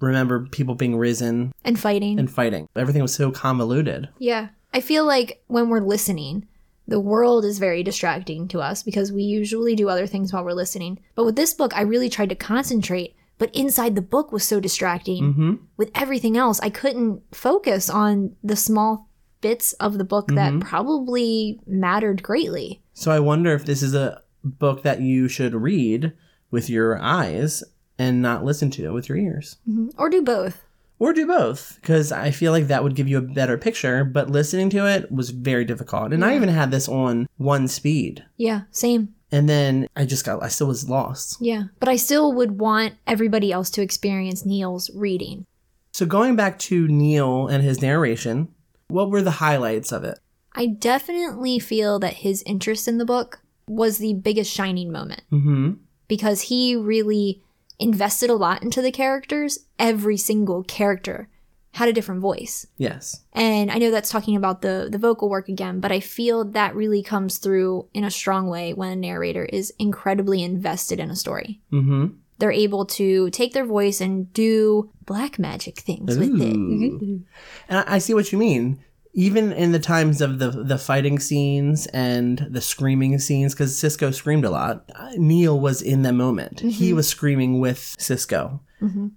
remember 0.00 0.46
people 0.46 0.74
being 0.74 0.96
risen 0.96 1.52
And 1.64 1.78
fighting. 1.78 2.18
and 2.18 2.30
fighting. 2.30 2.68
Everything 2.76 3.00
was 3.02 3.14
so 3.14 3.30
convoluted. 3.30 4.08
Yeah. 4.18 4.48
I 4.74 4.80
feel 4.80 5.06
like 5.06 5.42
when 5.46 5.68
we're 5.70 5.80
listening, 5.80 6.46
the 6.86 7.00
world 7.00 7.46
is 7.46 7.58
very 7.58 7.82
distracting 7.82 8.46
to 8.48 8.60
us 8.60 8.82
because 8.82 9.10
we 9.10 9.22
usually 9.22 9.74
do 9.74 9.88
other 9.88 10.06
things 10.06 10.32
while 10.32 10.44
we're 10.44 10.52
listening. 10.52 10.98
But 11.14 11.24
with 11.24 11.36
this 11.36 11.54
book, 11.54 11.74
I 11.74 11.80
really 11.82 12.10
tried 12.10 12.28
to 12.28 12.34
concentrate, 12.34 13.14
but 13.38 13.54
inside 13.54 13.94
the 13.94 14.02
book 14.02 14.32
was 14.32 14.44
so 14.44 14.60
distracting. 14.60 15.32
hmm 15.32 15.54
With 15.76 15.90
everything 15.94 16.36
else, 16.36 16.60
I 16.60 16.70
couldn't 16.70 17.22
focus 17.34 17.90
on 17.90 18.36
the 18.42 18.56
small 18.56 19.08
bits 19.40 19.72
of 19.74 19.98
the 19.98 20.04
book 20.04 20.28
that 20.28 20.58
probably 20.60 21.60
mattered 21.66 22.22
greatly. 22.22 22.80
So 22.94 23.10
I 23.10 23.20
wonder 23.20 23.52
if 23.52 23.64
this 23.66 23.82
is 23.82 23.94
a 23.94 24.22
book 24.42 24.82
that 24.82 25.00
you 25.00 25.28
should 25.28 25.54
read 25.54 26.12
with 26.50 26.70
your 26.70 26.98
eyes 27.00 27.62
and 27.98 28.22
not 28.22 28.44
listen 28.44 28.70
to 28.72 28.86
it 28.86 28.92
with 28.92 29.08
your 29.08 29.18
ears. 29.18 29.56
Or 29.98 30.08
do 30.08 30.22
both. 30.22 30.62
Or 30.98 31.12
do 31.12 31.26
both, 31.26 31.78
because 31.80 32.12
I 32.12 32.30
feel 32.30 32.52
like 32.52 32.68
that 32.68 32.82
would 32.82 32.94
give 32.94 33.08
you 33.08 33.18
a 33.18 33.22
better 33.22 33.58
picture, 33.58 34.04
but 34.04 34.30
listening 34.30 34.70
to 34.70 34.86
it 34.88 35.10
was 35.10 35.30
very 35.30 35.64
difficult. 35.64 36.12
And 36.12 36.24
I 36.24 36.36
even 36.36 36.48
had 36.48 36.70
this 36.70 36.88
on 36.88 37.26
one 37.36 37.68
speed. 37.68 38.24
Yeah, 38.36 38.62
same. 38.70 39.13
And 39.32 39.48
then 39.48 39.88
I 39.96 40.04
just 40.04 40.24
got, 40.24 40.42
I 40.42 40.48
still 40.48 40.68
was 40.68 40.88
lost. 40.88 41.38
Yeah. 41.40 41.64
But 41.80 41.88
I 41.88 41.96
still 41.96 42.32
would 42.34 42.60
want 42.60 42.94
everybody 43.06 43.50
else 43.52 43.70
to 43.70 43.82
experience 43.82 44.44
Neil's 44.44 44.90
reading. 44.94 45.44
So 45.92 46.06
going 46.06 46.36
back 46.36 46.58
to 46.60 46.86
Neil 46.88 47.46
and 47.48 47.62
his 47.62 47.80
narration, 47.82 48.48
what 48.88 49.10
were 49.10 49.22
the 49.22 49.30
highlights 49.32 49.92
of 49.92 50.04
it? 50.04 50.18
I 50.54 50.66
definitely 50.66 51.58
feel 51.58 51.98
that 51.98 52.14
his 52.14 52.42
interest 52.46 52.86
in 52.86 52.98
the 52.98 53.04
book 53.04 53.40
was 53.66 53.98
the 53.98 54.14
biggest 54.14 54.52
shining 54.52 54.92
moment 54.92 55.22
Mm-hmm. 55.32 55.72
because 56.06 56.42
he 56.42 56.76
really 56.76 57.42
invested 57.80 58.30
a 58.30 58.34
lot 58.34 58.62
into 58.62 58.80
the 58.82 58.92
characters. 58.92 59.66
Every 59.78 60.16
single 60.16 60.62
character 60.62 61.28
had 61.74 61.88
a 61.88 61.92
different 61.92 62.20
voice. 62.20 62.68
Yes. 62.76 63.24
And 63.32 63.68
I 63.68 63.78
know 63.78 63.90
that's 63.90 64.10
talking 64.10 64.36
about 64.36 64.62
the 64.62 64.88
the 64.90 64.98
vocal 64.98 65.28
work 65.28 65.48
again, 65.48 65.80
but 65.80 65.90
I 65.90 65.98
feel 65.98 66.44
that 66.44 66.76
really 66.76 67.02
comes 67.02 67.38
through 67.38 67.88
in 67.92 68.04
a 68.04 68.12
strong 68.12 68.48
way 68.48 68.72
when 68.72 68.92
a 68.92 68.96
narrator 68.96 69.44
is 69.44 69.72
incredibly 69.76 70.44
invested 70.44 71.00
in 71.00 71.10
a 71.10 71.16
story. 71.16 71.60
Mm-hmm. 71.72 72.14
They're 72.38 72.52
able 72.52 72.86
to 72.86 73.28
take 73.30 73.54
their 73.54 73.64
voice 73.64 74.00
and 74.00 74.32
do 74.32 74.92
black 75.04 75.36
magic 75.38 75.80
things 75.80 76.16
with 76.16 76.40
it. 76.40 76.56
Ooh. 76.56 77.24
And 77.68 77.78
I 77.80 77.94
I 77.94 77.98
see 77.98 78.14
what 78.14 78.30
you 78.30 78.38
mean. 78.38 78.78
Even 79.16 79.52
in 79.52 79.72
the 79.72 79.80
times 79.80 80.20
of 80.20 80.38
the 80.38 80.50
the 80.50 80.78
fighting 80.78 81.18
scenes 81.18 81.86
and 81.88 82.46
the 82.50 82.60
screaming 82.60 83.18
scenes, 83.18 83.52
because 83.52 83.76
Cisco 83.76 84.12
screamed 84.12 84.44
a 84.44 84.50
lot, 84.50 84.90
uh, 84.94 85.10
Neil 85.16 85.58
was 85.58 85.82
in 85.82 86.02
the 86.02 86.12
moment. 86.12 86.60
He 86.60 86.92
was 86.92 87.08
screaming 87.08 87.58
with 87.58 87.96
Cisco. 87.98 88.60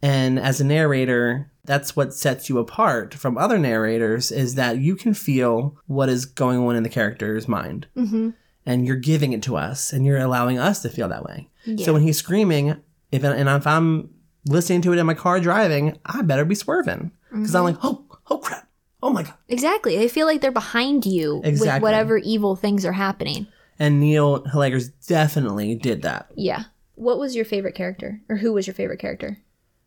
And 0.01 0.39
as 0.39 0.61
a 0.61 0.65
narrator, 0.65 1.51
that's 1.65 1.95
what 1.95 2.13
sets 2.13 2.49
you 2.49 2.57
apart 2.57 3.13
from 3.13 3.37
other 3.37 3.59
narrators 3.59 4.31
is 4.31 4.55
that 4.55 4.77
you 4.77 4.95
can 4.95 5.13
feel 5.13 5.77
what 5.87 6.09
is 6.09 6.25
going 6.25 6.59
on 6.59 6.75
in 6.75 6.83
the 6.83 6.89
character's 6.89 7.47
mind. 7.47 7.87
Mm-hmm. 7.95 8.29
And 8.65 8.85
you're 8.85 8.95
giving 8.95 9.33
it 9.33 9.43
to 9.43 9.55
us 9.55 9.93
and 9.93 10.05
you're 10.05 10.17
allowing 10.17 10.59
us 10.59 10.81
to 10.81 10.89
feel 10.89 11.07
that 11.09 11.23
way. 11.23 11.49
Yeah. 11.65 11.85
So 11.85 11.93
when 11.93 12.01
he's 12.01 12.17
screaming, 12.17 12.75
if 13.11 13.23
and 13.23 13.49
if 13.49 13.67
I'm 13.67 14.09
listening 14.45 14.81
to 14.83 14.93
it 14.93 14.99
in 14.99 15.05
my 15.05 15.13
car 15.13 15.39
driving, 15.39 15.97
I 16.05 16.21
better 16.21 16.45
be 16.45 16.55
swerving 16.55 17.11
because 17.31 17.55
I'm 17.55 17.63
like, 17.63 17.77
oh, 17.83 18.05
oh 18.29 18.37
crap, 18.37 18.67
oh 19.01 19.09
my 19.09 19.23
god. 19.23 19.35
Exactly. 19.47 19.97
They 19.97 20.07
feel 20.07 20.25
like 20.25 20.41
they're 20.41 20.51
behind 20.51 21.05
you 21.05 21.37
with 21.37 21.81
whatever 21.81 22.17
evil 22.17 22.55
things 22.55 22.85
are 22.85 22.93
happening. 22.93 23.47
And 23.79 23.99
Neil 23.99 24.43
Hellegers 24.43 24.91
definitely 25.07 25.75
did 25.75 26.01
that. 26.01 26.31
Yeah. 26.35 26.63
What 26.95 27.19
was 27.19 27.35
your 27.35 27.45
favorite 27.45 27.75
character? 27.75 28.21
Or 28.27 28.37
who 28.37 28.53
was 28.53 28.65
your 28.65 28.73
favorite 28.73 28.99
character? 28.99 29.37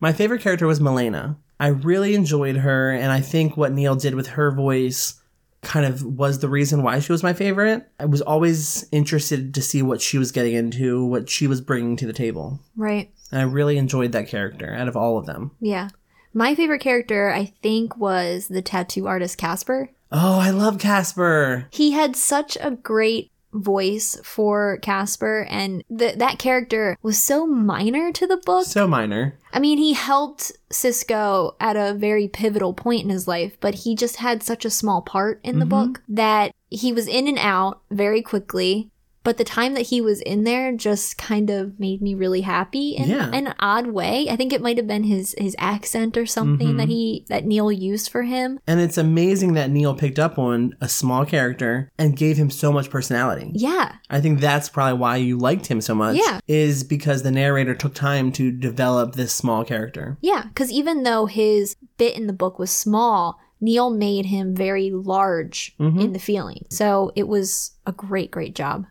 My 0.01 0.11
favorite 0.11 0.41
character 0.41 0.67
was 0.67 0.81
Milena. 0.81 1.37
I 1.59 1.67
really 1.67 2.15
enjoyed 2.15 2.57
her, 2.57 2.91
and 2.91 3.11
I 3.11 3.21
think 3.21 3.55
what 3.55 3.71
Neil 3.71 3.95
did 3.95 4.15
with 4.15 4.27
her 4.27 4.51
voice 4.51 5.21
kind 5.61 5.85
of 5.85 6.03
was 6.03 6.39
the 6.39 6.49
reason 6.49 6.81
why 6.81 6.97
she 6.99 7.11
was 7.11 7.21
my 7.21 7.33
favorite. 7.33 7.87
I 7.99 8.05
was 8.05 8.21
always 8.21 8.87
interested 8.91 9.53
to 9.53 9.61
see 9.61 9.83
what 9.83 10.01
she 10.01 10.17
was 10.17 10.31
getting 10.31 10.55
into, 10.55 11.05
what 11.05 11.29
she 11.29 11.45
was 11.45 11.61
bringing 11.61 11.95
to 11.97 12.07
the 12.07 12.13
table. 12.13 12.59
Right. 12.75 13.11
And 13.31 13.41
I 13.41 13.43
really 13.43 13.77
enjoyed 13.77 14.11
that 14.13 14.27
character 14.27 14.73
out 14.73 14.87
of 14.87 14.97
all 14.97 15.19
of 15.19 15.27
them. 15.27 15.51
Yeah. 15.59 15.89
My 16.33 16.55
favorite 16.55 16.81
character, 16.81 17.29
I 17.29 17.53
think, 17.61 17.95
was 17.95 18.47
the 18.47 18.63
tattoo 18.63 19.05
artist 19.05 19.37
Casper. 19.37 19.91
Oh, 20.11 20.39
I 20.39 20.49
love 20.49 20.79
Casper. 20.79 21.67
He 21.69 21.91
had 21.91 22.15
such 22.15 22.57
a 22.59 22.71
great 22.71 23.31
voice 23.53 24.19
for 24.23 24.77
Casper, 24.81 25.45
and 25.49 25.83
th- 25.95 26.15
that 26.15 26.39
character 26.39 26.97
was 27.01 27.17
so 27.17 27.45
minor 27.45 28.11
to 28.11 28.27
the 28.27 28.37
book. 28.37 28.65
So 28.65 28.87
minor. 28.87 29.37
I 29.53 29.59
mean, 29.59 29.77
he 29.77 29.93
helped 29.93 30.51
Cisco 30.71 31.55
at 31.59 31.75
a 31.75 31.93
very 31.93 32.27
pivotal 32.27 32.73
point 32.73 33.03
in 33.03 33.09
his 33.09 33.27
life, 33.27 33.57
but 33.59 33.75
he 33.75 33.95
just 33.95 34.17
had 34.17 34.43
such 34.43 34.65
a 34.65 34.69
small 34.69 35.01
part 35.01 35.39
in 35.43 35.59
the 35.59 35.65
mm-hmm. 35.65 35.91
book 35.91 36.03
that 36.07 36.53
he 36.69 36.93
was 36.93 37.07
in 37.07 37.27
and 37.27 37.39
out 37.39 37.81
very 37.91 38.21
quickly. 38.21 38.89
But 39.23 39.37
the 39.37 39.43
time 39.43 39.75
that 39.75 39.87
he 39.87 40.01
was 40.01 40.19
in 40.21 40.45
there 40.45 40.71
just 40.75 41.17
kind 41.17 41.49
of 41.49 41.79
made 41.79 42.01
me 42.01 42.15
really 42.15 42.41
happy 42.41 42.95
in 42.95 43.09
Yeah. 43.09 43.29
an 43.31 43.53
odd 43.59 43.87
way. 43.87 44.27
I 44.29 44.35
think 44.35 44.51
it 44.51 44.61
might 44.61 44.77
have 44.77 44.87
been 44.87 45.03
his 45.03 45.35
his 45.37 45.55
accent 45.59 46.17
or 46.17 46.25
something 46.25 46.77
that 46.77 46.83
mm-hmm. 46.83 46.91
he 46.91 47.25
that 47.29 47.45
Neil 47.45 47.71
used 47.71 48.09
for 48.09 48.23
him. 48.23 48.59
And 48.65 48.79
it's 48.79 48.97
amazing 48.97 49.53
that 49.53 49.69
Neil 49.69 49.93
picked 49.93 50.17
up 50.17 50.39
on 50.39 50.75
a 50.81 50.89
small 50.89 51.25
character 51.25 51.91
and 51.97 52.17
gave 52.17 52.37
him 52.37 52.49
so 52.49 52.71
much 52.71 52.89
personality. 52.89 53.51
Yeah, 53.53 53.93
I 54.09 54.21
think 54.21 54.39
that's 54.39 54.69
probably 54.69 54.97
why 54.97 55.17
you 55.17 55.37
liked 55.37 55.67
him 55.67 55.81
so 55.81 55.93
much. 55.93 56.17
Yeah. 56.17 56.39
Is 56.47 56.83
because 56.83 57.21
the 57.21 57.31
narrator 57.31 57.75
took 57.75 57.93
time 57.93 58.31
to 58.33 58.51
develop 58.51 59.13
this 59.15 59.33
small 59.33 59.63
character. 59.63 60.17
yeah. 60.21 60.45
Because 60.47 60.71
even 60.71 61.03
though 61.03 61.27
his 61.27 61.75
bit 61.97 62.15
in 62.15 62.27
the 62.27 62.33
book 62.33 62.57
was 62.57 62.71
small, 62.71 63.39
Neil 63.59 63.91
made 63.91 64.25
him 64.25 64.55
very 64.55 64.89
large 64.89 65.75
mm-hmm. 65.79 65.99
in 65.99 66.13
the 66.13 66.19
feeling. 66.19 66.65
So 66.69 67.11
it 67.15 67.27
was 67.27 67.71
a 67.85 67.91
great, 67.91 68.31
great 68.31 68.55
job. 68.55 68.85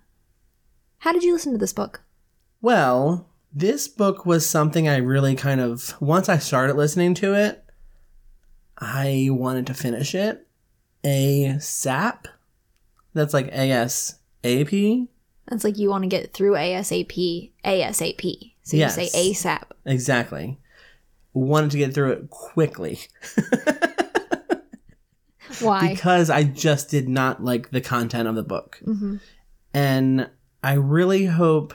How 1.01 1.13
did 1.13 1.23
you 1.23 1.33
listen 1.33 1.53
to 1.53 1.59
this 1.59 1.73
book? 1.73 2.03
Well, 2.63 3.27
this 3.53 3.89
book 3.89 4.25
was 4.27 4.47
something 4.49 4.89
I 4.89 4.97
really 4.99 5.35
kind 5.35 5.61
of, 5.61 5.95
once 6.01 6.29
I 6.29 6.39
started 6.39 6.77
listening 6.77 7.15
to 7.15 7.35
it, 7.35 7.65
I 8.79 9.29
wanted 9.31 9.67
to 9.69 9.75
finish 9.75 10.15
it. 10.15 10.47
A 11.05 11.57
SAP. 11.59 12.29
That's 13.15 13.33
like 13.35 13.51
ASAP. 13.53 15.09
That's 15.49 15.65
like 15.65 15.79
you 15.79 15.89
want 15.91 16.03
to 16.05 16.09
get 16.09 16.33
through 16.35 16.53
ASAP, 16.53 17.51
ASAP. 17.65 18.53
So 18.63 18.77
Yes. 18.77 18.97
you 18.99 19.07
say 19.07 19.33
ASAP. 19.33 19.63
Exactly. 19.87 20.59
Wanted 21.33 21.71
to 21.73 21.79
get 21.79 21.95
through 21.95 22.13
it 22.13 22.31
quickly. 22.31 23.01
Why? 25.61 25.89
because 25.95 26.31
I 26.31 26.45
just 26.45 26.91
did 26.91 27.09
not 27.09 27.43
like 27.45 27.71
the 27.71 27.81
content 27.81 28.29
of 28.29 28.35
the 28.35 28.43
book. 28.43 28.81
hmm 28.85 29.17
And 29.75 30.29
I 30.63 30.75
really 30.75 31.27
hope 31.27 31.75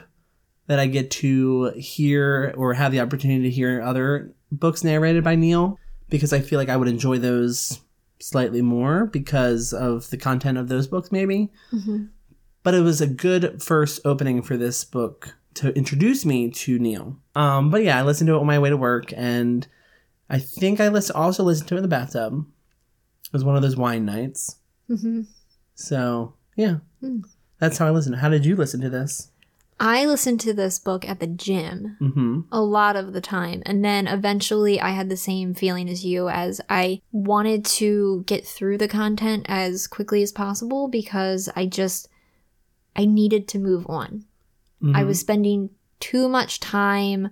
that 0.67 0.79
I 0.79 0.87
get 0.87 1.11
to 1.11 1.71
hear 1.75 2.53
or 2.57 2.73
have 2.73 2.91
the 2.91 2.99
opportunity 2.99 3.43
to 3.43 3.49
hear 3.55 3.81
other 3.81 4.33
books 4.51 4.83
narrated 4.83 5.23
by 5.23 5.35
Neil 5.35 5.77
because 6.09 6.33
I 6.33 6.39
feel 6.39 6.59
like 6.59 6.69
I 6.69 6.77
would 6.77 6.87
enjoy 6.87 7.17
those 7.19 7.79
slightly 8.19 8.61
more 8.61 9.05
because 9.05 9.73
of 9.73 10.09
the 10.09 10.17
content 10.17 10.57
of 10.57 10.67
those 10.67 10.87
books, 10.87 11.11
maybe. 11.11 11.51
hmm 11.71 12.05
But 12.63 12.73
it 12.73 12.81
was 12.81 13.01
a 13.01 13.07
good 13.07 13.61
first 13.61 13.99
opening 14.05 14.41
for 14.41 14.57
this 14.57 14.83
book 14.85 15.35
to 15.55 15.71
introduce 15.77 16.25
me 16.25 16.49
to 16.51 16.79
Neil. 16.79 17.17
Um, 17.35 17.69
but 17.69 17.83
yeah, 17.83 17.99
I 17.99 18.03
listened 18.03 18.27
to 18.27 18.35
it 18.35 18.39
on 18.39 18.45
my 18.47 18.59
way 18.59 18.69
to 18.69 18.77
work, 18.77 19.13
and 19.15 19.67
I 20.29 20.39
think 20.39 20.79
I 20.79 20.87
list- 20.89 21.11
also 21.11 21.43
listened 21.43 21.67
to 21.69 21.75
it 21.75 21.77
in 21.77 21.83
the 21.83 21.87
bathtub. 21.87 22.45
It 23.25 23.33
was 23.33 23.43
one 23.43 23.55
of 23.55 23.61
those 23.61 23.75
wine 23.77 24.05
nights. 24.05 24.57
hmm 24.87 25.21
So 25.75 26.33
yeah, 26.55 26.77
Hmm. 27.01 27.19
That's 27.59 27.77
how 27.77 27.87
I 27.87 27.91
listened. 27.91 28.17
How 28.17 28.29
did 28.29 28.45
you 28.45 28.55
listen 28.55 28.81
to 28.81 28.89
this? 28.89 29.29
I 29.77 30.05
listened 30.05 30.39
to 30.41 30.53
this 30.53 30.79
book 30.79 31.07
at 31.07 31.19
the 31.19 31.27
gym 31.27 31.97
Mm-hmm. 31.99 32.41
a 32.51 32.61
lot 32.61 32.95
of 32.95 33.11
the 33.11 33.19
time. 33.19 33.61
And 33.65 33.83
then 33.83 34.07
eventually 34.07 34.79
I 34.79 34.91
had 34.91 35.09
the 35.09 35.17
same 35.17 35.53
feeling 35.53 35.89
as 35.89 36.05
you 36.05 36.29
as 36.29 36.61
I 36.69 37.01
wanted 37.11 37.65
to 37.65 38.23
get 38.25 38.45
through 38.45 38.77
the 38.77 38.87
content 38.87 39.45
as 39.49 39.85
quickly 39.87 40.21
as 40.23 40.31
possible 40.31 40.87
because 40.87 41.49
I 41.57 41.65
just 41.65 42.07
I 42.95 43.05
needed 43.05 43.47
to 43.49 43.59
move 43.59 43.85
on. 43.89 44.23
I 44.93 45.03
was 45.03 45.19
spending 45.19 45.71
too 45.99 46.29
much 46.29 46.59
time 46.59 47.31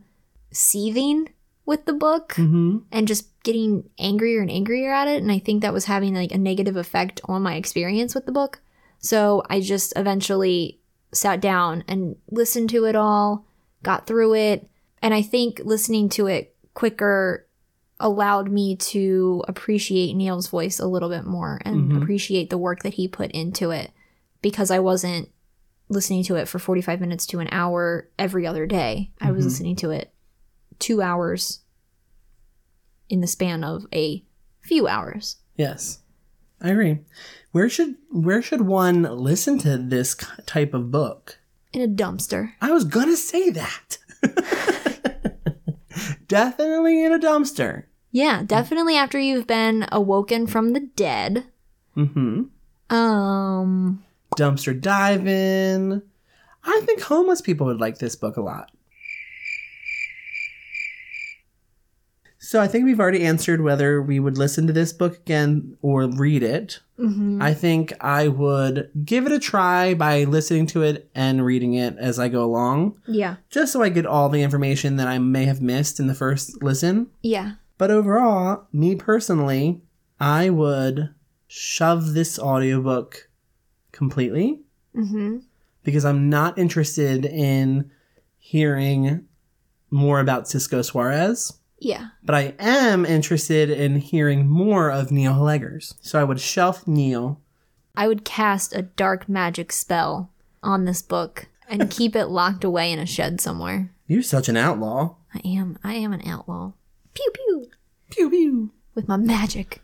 seething 0.52 1.30
with 1.66 1.86
the 1.86 1.94
book 1.94 2.34
Mm-hmm. 2.34 2.80
and 2.92 3.08
just 3.08 3.28
getting 3.44 3.90
angrier 4.00 4.42
and 4.42 4.50
angrier 4.52 4.92
at 4.94 5.08
it 5.08 5.22
and 5.22 5.32
I 5.32 5.40
think 5.40 5.62
that 5.62 5.74
was 5.74 5.86
having 5.86 6.14
like 6.16 6.32
a 6.32 6.38
negative 6.38 6.76
effect 6.76 7.22
on 7.26 7.42
my 7.44 7.56
experience 7.56 8.16
with 8.16 8.26
the 8.26 8.32
book. 8.32 8.62
So 9.04 9.44
I 9.50 9.60
just 9.60 9.94
eventually 9.98 10.80
sat 11.12 11.42
down 11.42 11.84
and 11.88 12.16
listened 12.32 12.70
to 12.72 12.86
it 12.86 12.96
all, 12.96 13.46
got 13.84 14.08
through 14.08 14.34
it, 14.36 14.68
and 15.02 15.14
I 15.14 15.22
think 15.22 15.60
listening 15.64 16.08
to 16.10 16.28
it 16.28 16.56
quicker 16.74 17.46
allowed 18.00 18.50
me 18.50 18.76
to 18.78 19.44
appreciate 19.48 20.14
Neil's 20.16 20.48
voice 20.48 20.80
a 20.80 20.88
little 20.88 21.10
bit 21.10 21.26
more 21.26 21.62
and 21.66 21.92
Mhm. 21.92 22.02
appreciate 22.02 22.50
the 22.50 22.58
work 22.58 22.82
that 22.84 22.96
he 22.96 23.08
put 23.08 23.30
into 23.32 23.72
it 23.72 23.92
because 24.42 24.72
I 24.72 24.80
wasn't 24.80 25.30
listening 25.90 26.24
to 26.24 26.36
it 26.36 26.48
for 26.48 26.58
45 26.58 27.00
minutes 27.02 27.26
to 27.28 27.40
an 27.40 27.50
hour 27.52 28.10
every 28.18 28.48
other 28.48 28.66
day. 28.66 29.12
I 29.22 29.32
was 29.32 29.44
Mhm. 29.46 29.50
listening 29.50 29.76
to 29.78 29.92
it 29.92 30.14
2 30.80 31.02
hours 31.02 31.60
in 33.10 33.20
the 33.20 33.28
span 33.28 33.64
of 33.66 33.86
a 33.94 34.24
few 34.62 34.88
hours. 34.88 35.38
Yes, 35.58 36.00
I 36.64 36.70
agree. 36.70 37.00
Where 37.52 37.70
should 37.70 37.96
where 38.10 38.42
should 38.42 38.62
one 38.62 39.04
listen 39.04 39.60
to 39.60 39.78
this 39.78 40.16
type 40.46 40.74
of 40.74 40.90
book? 40.90 41.40
In 41.74 41.82
a 41.82 41.88
dumpster. 41.88 42.54
I 42.62 42.72
was 42.72 42.86
gonna 42.86 43.18
say 43.18 43.50
that. 43.52 43.98
Definitely 46.28 47.04
in 47.04 47.12
a 47.12 47.20
dumpster. 47.20 47.84
Yeah, 48.12 48.44
definitely 48.44 48.96
after 48.96 49.20
you've 49.20 49.48
been 49.48 49.88
awoken 49.92 50.46
from 50.46 50.74
the 50.74 50.82
dead. 50.96 51.46
Mm-hmm. 51.98 52.44
Um, 52.96 54.04
Dumpster 54.38 54.80
diving. 54.80 56.02
I 56.64 56.82
think 56.86 57.02
homeless 57.02 57.42
people 57.42 57.68
would 57.68 57.80
like 57.80 57.98
this 57.98 58.16
book 58.16 58.38
a 58.38 58.42
lot. 58.42 58.72
So 62.54 62.62
I 62.62 62.68
think 62.68 62.86
we've 62.86 63.00
already 63.00 63.24
answered 63.26 63.62
whether 63.62 64.00
we 64.00 64.20
would 64.20 64.38
listen 64.38 64.68
to 64.68 64.74
this 64.74 64.94
book 64.94 65.18
again 65.18 65.76
or 65.82 66.06
read 66.06 66.44
it. 66.44 66.82
mhm. 67.00 67.42
I 67.42 67.52
think 67.56 67.94
I 68.00 68.28
would 68.28 68.92
give 69.04 69.26
it 69.26 69.32
a 69.32 69.40
try 69.40 69.96
by 69.96 70.26
listening 70.26 70.68
to 70.68 70.84
it 70.84 71.10
and 71.16 71.44
reading 71.44 71.74
it 71.74 71.98
as 71.98 72.20
I 72.20 72.28
go 72.28 72.44
along, 72.44 73.00
yeah, 73.08 73.38
just 73.50 73.74
so 73.74 73.82
I 73.82 73.90
get 73.90 74.06
all 74.06 74.30
the 74.30 74.44
information 74.44 74.98
that 74.98 75.08
I 75.08 75.18
may 75.18 75.46
have 75.46 75.64
missed 75.64 76.00
in 76.00 76.06
the 76.06 76.14
first 76.14 76.62
listen. 76.62 77.08
yeah. 77.24 77.54
But 77.80 77.90
overall, 77.90 78.68
me 78.72 78.96
personally, 78.98 79.82
I 80.20 80.52
would 80.52 81.10
shove 81.48 82.14
this 82.14 82.38
audiobook 82.38 83.30
completely 83.92 84.60
Mm-hmm. 84.96 85.38
because 85.84 86.06
I'm 86.06 86.30
not 86.30 86.60
interested 86.60 87.26
in 87.26 87.90
hearing 88.38 89.26
more 89.90 90.20
about 90.20 90.48
Cisco 90.48 90.84
Suarez. 90.84 91.54
Yeah. 91.84 92.10
But 92.24 92.36
I 92.36 92.54
am 92.60 93.06
interested 93.06 93.70
in 93.70 93.98
hearing 93.98 94.48
more 94.48 94.90
of 94.90 95.12
Neil 95.12 95.34
Hellegers. 95.34 95.96
So 96.02 96.20
I 96.20 96.24
would 96.24 96.40
shelf 96.40 96.88
Neil 96.88 97.42
I 97.96 98.08
would 98.08 98.26
cast 98.26 98.76
a 98.76 98.82
dark 98.82 99.30
magic 99.30 99.72
spell 99.72 100.32
on 100.62 100.86
this 100.86 101.02
book 101.02 101.48
and 101.68 101.92
keep 101.92 102.16
it 102.16 102.28
locked 102.28 102.64
away 102.64 102.92
in 102.92 103.00
a 103.00 103.06
shed 103.06 103.40
somewhere. 103.40 103.92
You're 104.08 104.24
such 104.24 104.50
an 104.50 104.58
outlaw. 104.58 105.16
I 105.34 105.42
am. 105.46 105.78
I 105.84 105.94
am 105.96 106.14
an 106.14 106.28
outlaw. 106.28 106.74
Pew 107.14 107.32
pew. 107.34 107.68
Pew 108.10 108.30
pew. 108.30 108.72
With 108.96 109.08
my 109.08 109.18
magic. 109.18 109.82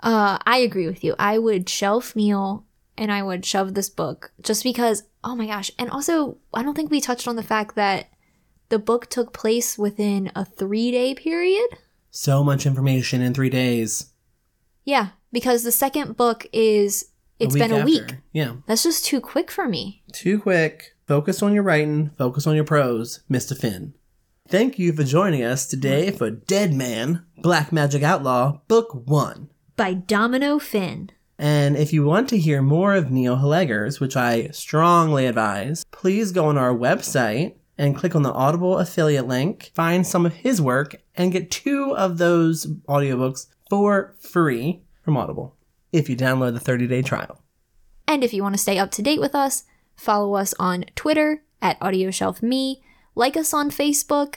Uh, 0.00 0.38
I 0.44 0.58
agree 0.58 0.86
with 0.86 1.04
you. 1.04 1.14
I 1.18 1.38
would 1.38 1.68
shelf 1.68 2.16
Neil 2.16 2.64
and 2.96 3.12
I 3.12 3.22
would 3.22 3.44
shove 3.44 3.74
this 3.74 3.88
book 3.88 4.32
just 4.40 4.62
because, 4.62 5.04
oh 5.24 5.34
my 5.34 5.46
gosh. 5.46 5.70
And 5.78 5.90
also, 5.90 6.38
I 6.52 6.62
don't 6.62 6.74
think 6.74 6.90
we 6.90 7.00
touched 7.00 7.28
on 7.28 7.36
the 7.36 7.42
fact 7.42 7.74
that 7.76 8.06
the 8.72 8.78
book 8.78 9.10
took 9.10 9.34
place 9.34 9.76
within 9.76 10.32
a 10.34 10.46
three 10.46 10.90
day 10.90 11.14
period. 11.14 11.68
So 12.10 12.42
much 12.42 12.64
information 12.64 13.20
in 13.20 13.34
three 13.34 13.50
days. 13.50 14.14
Yeah, 14.86 15.08
because 15.30 15.62
the 15.62 15.70
second 15.70 16.16
book 16.16 16.46
is, 16.54 17.10
it's 17.38 17.52
been 17.52 17.70
a 17.70 17.76
after. 17.76 17.84
week. 17.84 18.14
Yeah. 18.32 18.54
That's 18.66 18.82
just 18.82 19.04
too 19.04 19.20
quick 19.20 19.50
for 19.50 19.68
me. 19.68 20.02
Too 20.14 20.40
quick. 20.40 20.96
Focus 21.06 21.42
on 21.42 21.52
your 21.52 21.62
writing. 21.62 22.12
Focus 22.16 22.46
on 22.46 22.54
your 22.54 22.64
prose, 22.64 23.20
Mr. 23.30 23.54
Finn. 23.54 23.92
Thank 24.48 24.78
you 24.78 24.94
for 24.94 25.04
joining 25.04 25.44
us 25.44 25.66
today 25.66 26.10
for 26.10 26.30
Dead 26.30 26.72
Man, 26.72 27.26
Black 27.42 27.72
Magic 27.72 28.02
Outlaw, 28.02 28.60
Book 28.68 28.88
1. 29.04 29.50
By 29.76 29.92
Domino 29.92 30.58
Finn. 30.58 31.10
And 31.38 31.76
if 31.76 31.92
you 31.92 32.04
want 32.04 32.30
to 32.30 32.38
hear 32.38 32.62
more 32.62 32.94
of 32.94 33.10
Neil 33.10 33.36
Hellegers, 33.36 34.00
which 34.00 34.16
I 34.16 34.48
strongly 34.48 35.26
advise, 35.26 35.84
please 35.90 36.32
go 36.32 36.46
on 36.46 36.56
our 36.56 36.74
website 36.74 37.56
and 37.78 37.96
click 37.96 38.14
on 38.14 38.22
the 38.22 38.32
Audible 38.32 38.78
affiliate 38.78 39.26
link, 39.26 39.72
find 39.74 40.06
some 40.06 40.26
of 40.26 40.34
his 40.34 40.60
work, 40.60 40.96
and 41.16 41.32
get 41.32 41.50
two 41.50 41.96
of 41.96 42.18
those 42.18 42.66
audiobooks 42.88 43.46
for 43.68 44.14
free 44.18 44.82
from 45.02 45.16
Audible 45.16 45.56
if 45.92 46.08
you 46.08 46.16
download 46.16 46.54
the 46.54 46.60
30 46.60 46.86
day 46.86 47.02
trial. 47.02 47.40
And 48.06 48.22
if 48.22 48.34
you 48.34 48.42
want 48.42 48.54
to 48.54 48.60
stay 48.60 48.78
up 48.78 48.90
to 48.92 49.02
date 49.02 49.20
with 49.20 49.34
us, 49.34 49.64
follow 49.96 50.34
us 50.34 50.54
on 50.58 50.84
Twitter 50.94 51.42
at 51.60 51.78
AudioshelfMe, 51.80 52.80
like 53.14 53.36
us 53.36 53.54
on 53.54 53.70
Facebook, 53.70 54.36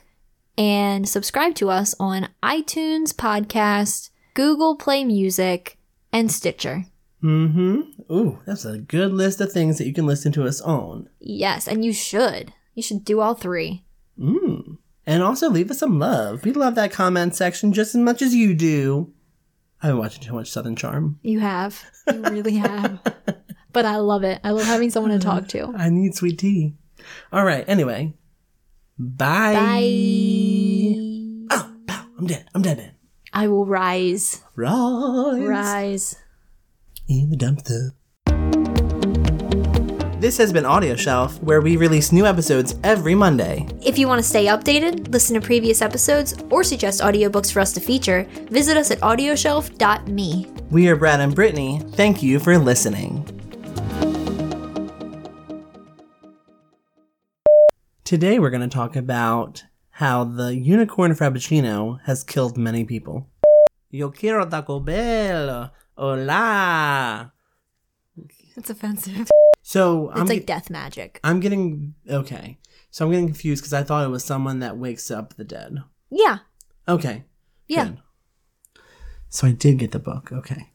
and 0.58 1.08
subscribe 1.08 1.56
to 1.56 1.70
us 1.70 1.96
on 2.00 2.30
iTunes 2.42 3.14
Podcast, 3.14 4.12
Google 4.34 4.76
Play 4.76 5.04
Music, 5.04 5.78
and 6.14 6.32
Stitcher. 6.32 6.86
Mm 7.24 7.52
hmm. 7.52 8.14
Ooh, 8.14 8.40
that's 8.46 8.66
a 8.66 8.78
good 8.78 9.12
list 9.12 9.42
of 9.42 9.52
things 9.52 9.78
that 9.78 9.88
you 9.88 9.94
can 9.94 10.06
listen 10.06 10.32
to 10.34 10.46
us 10.46 10.62
on. 10.62 11.10
Yes, 11.20 11.68
and 11.68 11.84
you 11.84 11.92
should. 11.92 12.54
You 12.76 12.84
should 12.84 13.04
do 13.04 13.22
all 13.22 13.34
three. 13.34 13.84
Mm. 14.20 14.78
And 15.08 15.24
also 15.24 15.50
leave 15.50 15.72
us 15.72 15.80
some 15.80 15.98
love. 15.98 16.44
We 16.46 16.52
love 16.52 16.76
that 16.76 16.92
comment 16.92 17.36
section 17.36 17.74
just 17.74 17.96
as 17.96 18.02
much 18.02 18.22
as 18.22 18.36
you 18.36 18.54
do. 18.54 19.12
I've 19.82 19.92
been 19.92 19.98
watching 19.98 20.24
too 20.24 20.34
much 20.34 20.52
Southern 20.52 20.76
Charm. 20.76 21.20
You 21.22 21.40
have. 21.40 21.84
You 22.08 22.22
really 22.22 22.58
have. 22.58 23.00
but 23.74 23.86
I 23.86 23.98
love 23.98 24.24
it. 24.24 24.40
I 24.44 24.52
love 24.52 24.66
having 24.66 24.90
someone 24.90 25.12
to 25.12 25.20
talk 25.20 25.48
to. 25.50 25.74
I 25.78 25.90
need 25.90 26.16
sweet 26.16 26.40
tea. 26.40 26.76
All 27.32 27.46
right. 27.46 27.64
Anyway, 27.68 28.14
bye. 28.98 29.54
Bye. 29.54 30.96
Oh, 31.52 31.76
pow, 31.88 32.06
I'm 32.18 32.28
dead. 32.28 32.48
I'm 32.56 32.62
dead, 32.62 32.78
man. 32.78 32.92
I 33.34 33.48
will 33.48 33.66
rise. 33.66 34.42
Rise, 34.56 35.40
Rise. 35.40 36.16
in 37.08 37.30
the 37.30 37.38
dumpster. 37.38 37.92
This 40.18 40.38
has 40.38 40.54
been 40.54 40.66
Audio 40.66 40.96
Shelf, 40.96 41.44
where 41.44 41.60
we 41.60 41.76
release 41.76 42.14
new 42.14 42.26
episodes 42.26 42.80
every 42.86 43.14
Monday. 43.14 43.68
If 43.86 43.98
you 43.98 44.08
want 44.08 44.20
to 44.20 44.28
stay 44.28 44.46
updated, 44.46 45.12
listen 45.12 45.40
to 45.40 45.46
previous 45.46 45.82
episodes, 45.82 46.34
or 46.50 46.64
suggest 46.64 47.02
audiobooks 47.02 47.52
for 47.52 47.60
us 47.60 47.74
to 47.74 47.82
feature, 47.82 48.26
visit 48.50 48.78
us 48.78 48.92
at 48.92 49.00
audioshelf.me. 49.02 50.48
We 50.72 50.88
are 50.88 50.96
Brad 50.96 51.20
and 51.20 51.36
Brittany. 51.36 51.82
Thank 51.92 52.24
you 52.24 52.40
for 52.40 52.58
listening. 52.58 53.26
Today 58.06 58.40
we're 58.40 58.52
going 58.52 58.68
to 58.68 58.74
talk 58.74 58.96
about 58.96 59.66
how 59.90 60.24
the 60.24 60.56
unicorn 60.56 61.12
frappuccino 61.12 62.00
has 62.06 62.24
killed 62.24 62.58
many 62.58 62.86
people. 62.86 63.28
Yo 63.92 64.12
quiero 64.12 64.46
Taco 64.46 64.80
Bell. 64.80 65.74
Hola. 65.98 67.34
It's 68.58 68.70
offensive. 68.70 69.30
So 69.62 70.12
It's 70.12 70.20
I'm, 70.22 70.28
like 70.28 70.44
ge- 70.44 70.46
death 70.46 70.70
magic. 70.70 71.20
I'm 71.24 71.40
getting 71.40 71.96
okay. 72.10 72.60
So 72.92 73.06
I'm 73.06 73.12
getting 73.12 73.28
confused 73.28 73.62
because 73.64 73.74
I 73.74 73.84
thought 73.84 74.06
it 74.06 74.10
was 74.12 74.24
someone 74.24 74.60
that 74.60 74.78
wakes 74.78 75.10
up 75.12 75.34
the 75.36 75.44
dead. 75.44 75.78
Yeah. 76.10 76.40
Okay. 76.88 77.24
Yeah. 77.68 77.86
good. 77.86 77.98
So 79.30 79.48
I 79.48 79.52
did 79.52 79.80
get 79.80 79.92
the 79.92 80.00
book. 80.00 80.32
Okay. 80.32 80.70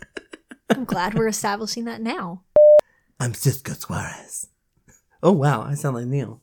I'm 0.70 0.84
glad 0.84 1.14
we're 1.14 1.28
establishing 1.28 1.84
that 1.84 2.00
now. 2.00 2.42
I'm 3.20 3.34
Cisco 3.34 3.72
Suarez. 3.74 4.48
Oh 5.22 5.32
wow, 5.32 5.62
I 5.62 5.74
sound 5.74 5.96
like 5.96 6.06
Neil. 6.06 6.40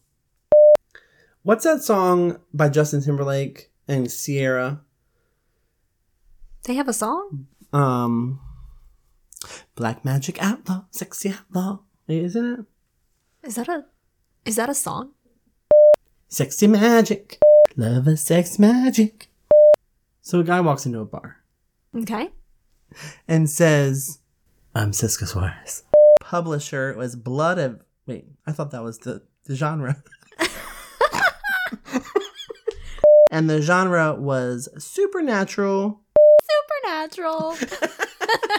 What's 1.43 1.63
that 1.63 1.81
song 1.81 2.37
by 2.53 2.69
Justin 2.69 3.01
Timberlake 3.01 3.71
and 3.87 4.09
Ciara? 4.09 4.81
They 6.65 6.75
have 6.75 6.87
a 6.87 6.93
song? 6.93 7.47
Um, 7.73 8.39
Black 9.75 10.03
Magic 10.05 10.41
Outlaw, 10.41 10.83
Sexy 10.91 11.29
Outlaw, 11.33 11.79
isn't 12.07 12.45
it? 12.59 12.65
Is 13.47 13.55
that 13.55 13.67
a 13.69 13.85
is 14.45 14.55
that 14.57 14.69
a 14.69 14.73
song? 14.73 15.11
Sexy 16.27 16.67
Magic, 16.67 17.39
love 17.75 18.07
a 18.07 18.15
sex 18.17 18.59
magic. 18.59 19.29
So 20.21 20.39
a 20.39 20.43
guy 20.43 20.61
walks 20.61 20.85
into 20.85 20.99
a 20.99 21.05
bar 21.05 21.37
Okay. 21.95 22.29
and 23.27 23.49
says, 23.49 24.19
"I'm 24.75 24.93
Cisco 24.93 25.25
Suarez." 25.25 25.83
Publisher 26.21 26.93
was 26.97 27.15
Blood 27.15 27.57
of. 27.57 27.81
Wait, 28.05 28.25
I 28.45 28.51
thought 28.51 28.71
that 28.71 28.83
was 28.83 28.99
the 28.99 29.23
the 29.45 29.55
genre. 29.55 30.03
and 33.31 33.49
the 33.49 33.61
genre 33.61 34.13
was 34.15 34.69
supernatural. 34.77 36.01
Supernatural. 36.83 37.55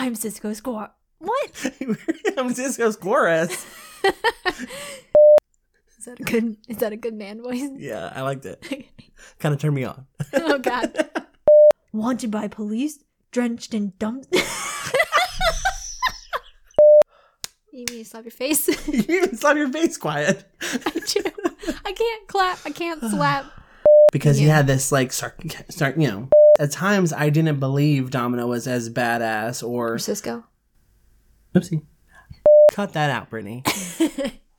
I'm 0.00 0.14
Cisco 0.14 0.54
Score. 0.54 0.90
What? 1.18 1.72
I'm 2.38 2.54
Cisco 2.54 2.90
Suarez. 2.90 3.50
Is 5.98 6.06
that 6.06 6.18
a 6.18 6.22
good 6.22 6.56
is 6.66 6.78
that 6.78 6.94
a 6.94 6.96
good 6.96 7.12
man 7.12 7.42
voice? 7.42 7.68
Yeah, 7.76 8.10
I 8.14 8.22
liked 8.22 8.46
it. 8.46 8.66
Kind 9.38 9.54
of 9.54 9.60
turned 9.60 9.74
me 9.74 9.84
on. 9.84 10.06
oh 10.32 10.58
god. 10.58 11.10
Wanted 11.92 12.30
by 12.30 12.48
police, 12.48 13.00
drenched 13.30 13.74
in 13.74 13.92
dump 13.98 14.24
You 14.32 14.40
mean 17.70 17.86
to 17.86 18.04
slap 18.06 18.24
your 18.24 18.30
face? 18.30 18.66
you 18.88 19.04
even 19.06 19.36
slap 19.36 19.58
your 19.58 19.70
face 19.70 19.98
quiet. 19.98 20.42
I 20.62 21.00
do. 21.06 21.20
I 21.84 21.92
can't 21.92 22.26
clap. 22.26 22.58
I 22.64 22.70
can't 22.70 23.00
slap. 23.10 23.44
because 24.10 24.38
he 24.38 24.46
had 24.46 24.66
this 24.66 24.90
like 24.90 25.12
start 25.12 25.98
you 25.98 26.08
know 26.08 26.28
at 26.60 26.70
times 26.70 27.12
i 27.12 27.30
didn't 27.30 27.58
believe 27.58 28.10
domino 28.10 28.46
was 28.46 28.66
as 28.68 28.90
badass 28.90 29.66
or 29.66 29.98
Cisco. 29.98 30.44
oopsie 31.54 31.82
cut 32.72 32.92
that 32.92 33.10
out 33.10 33.30
brittany 33.30 33.64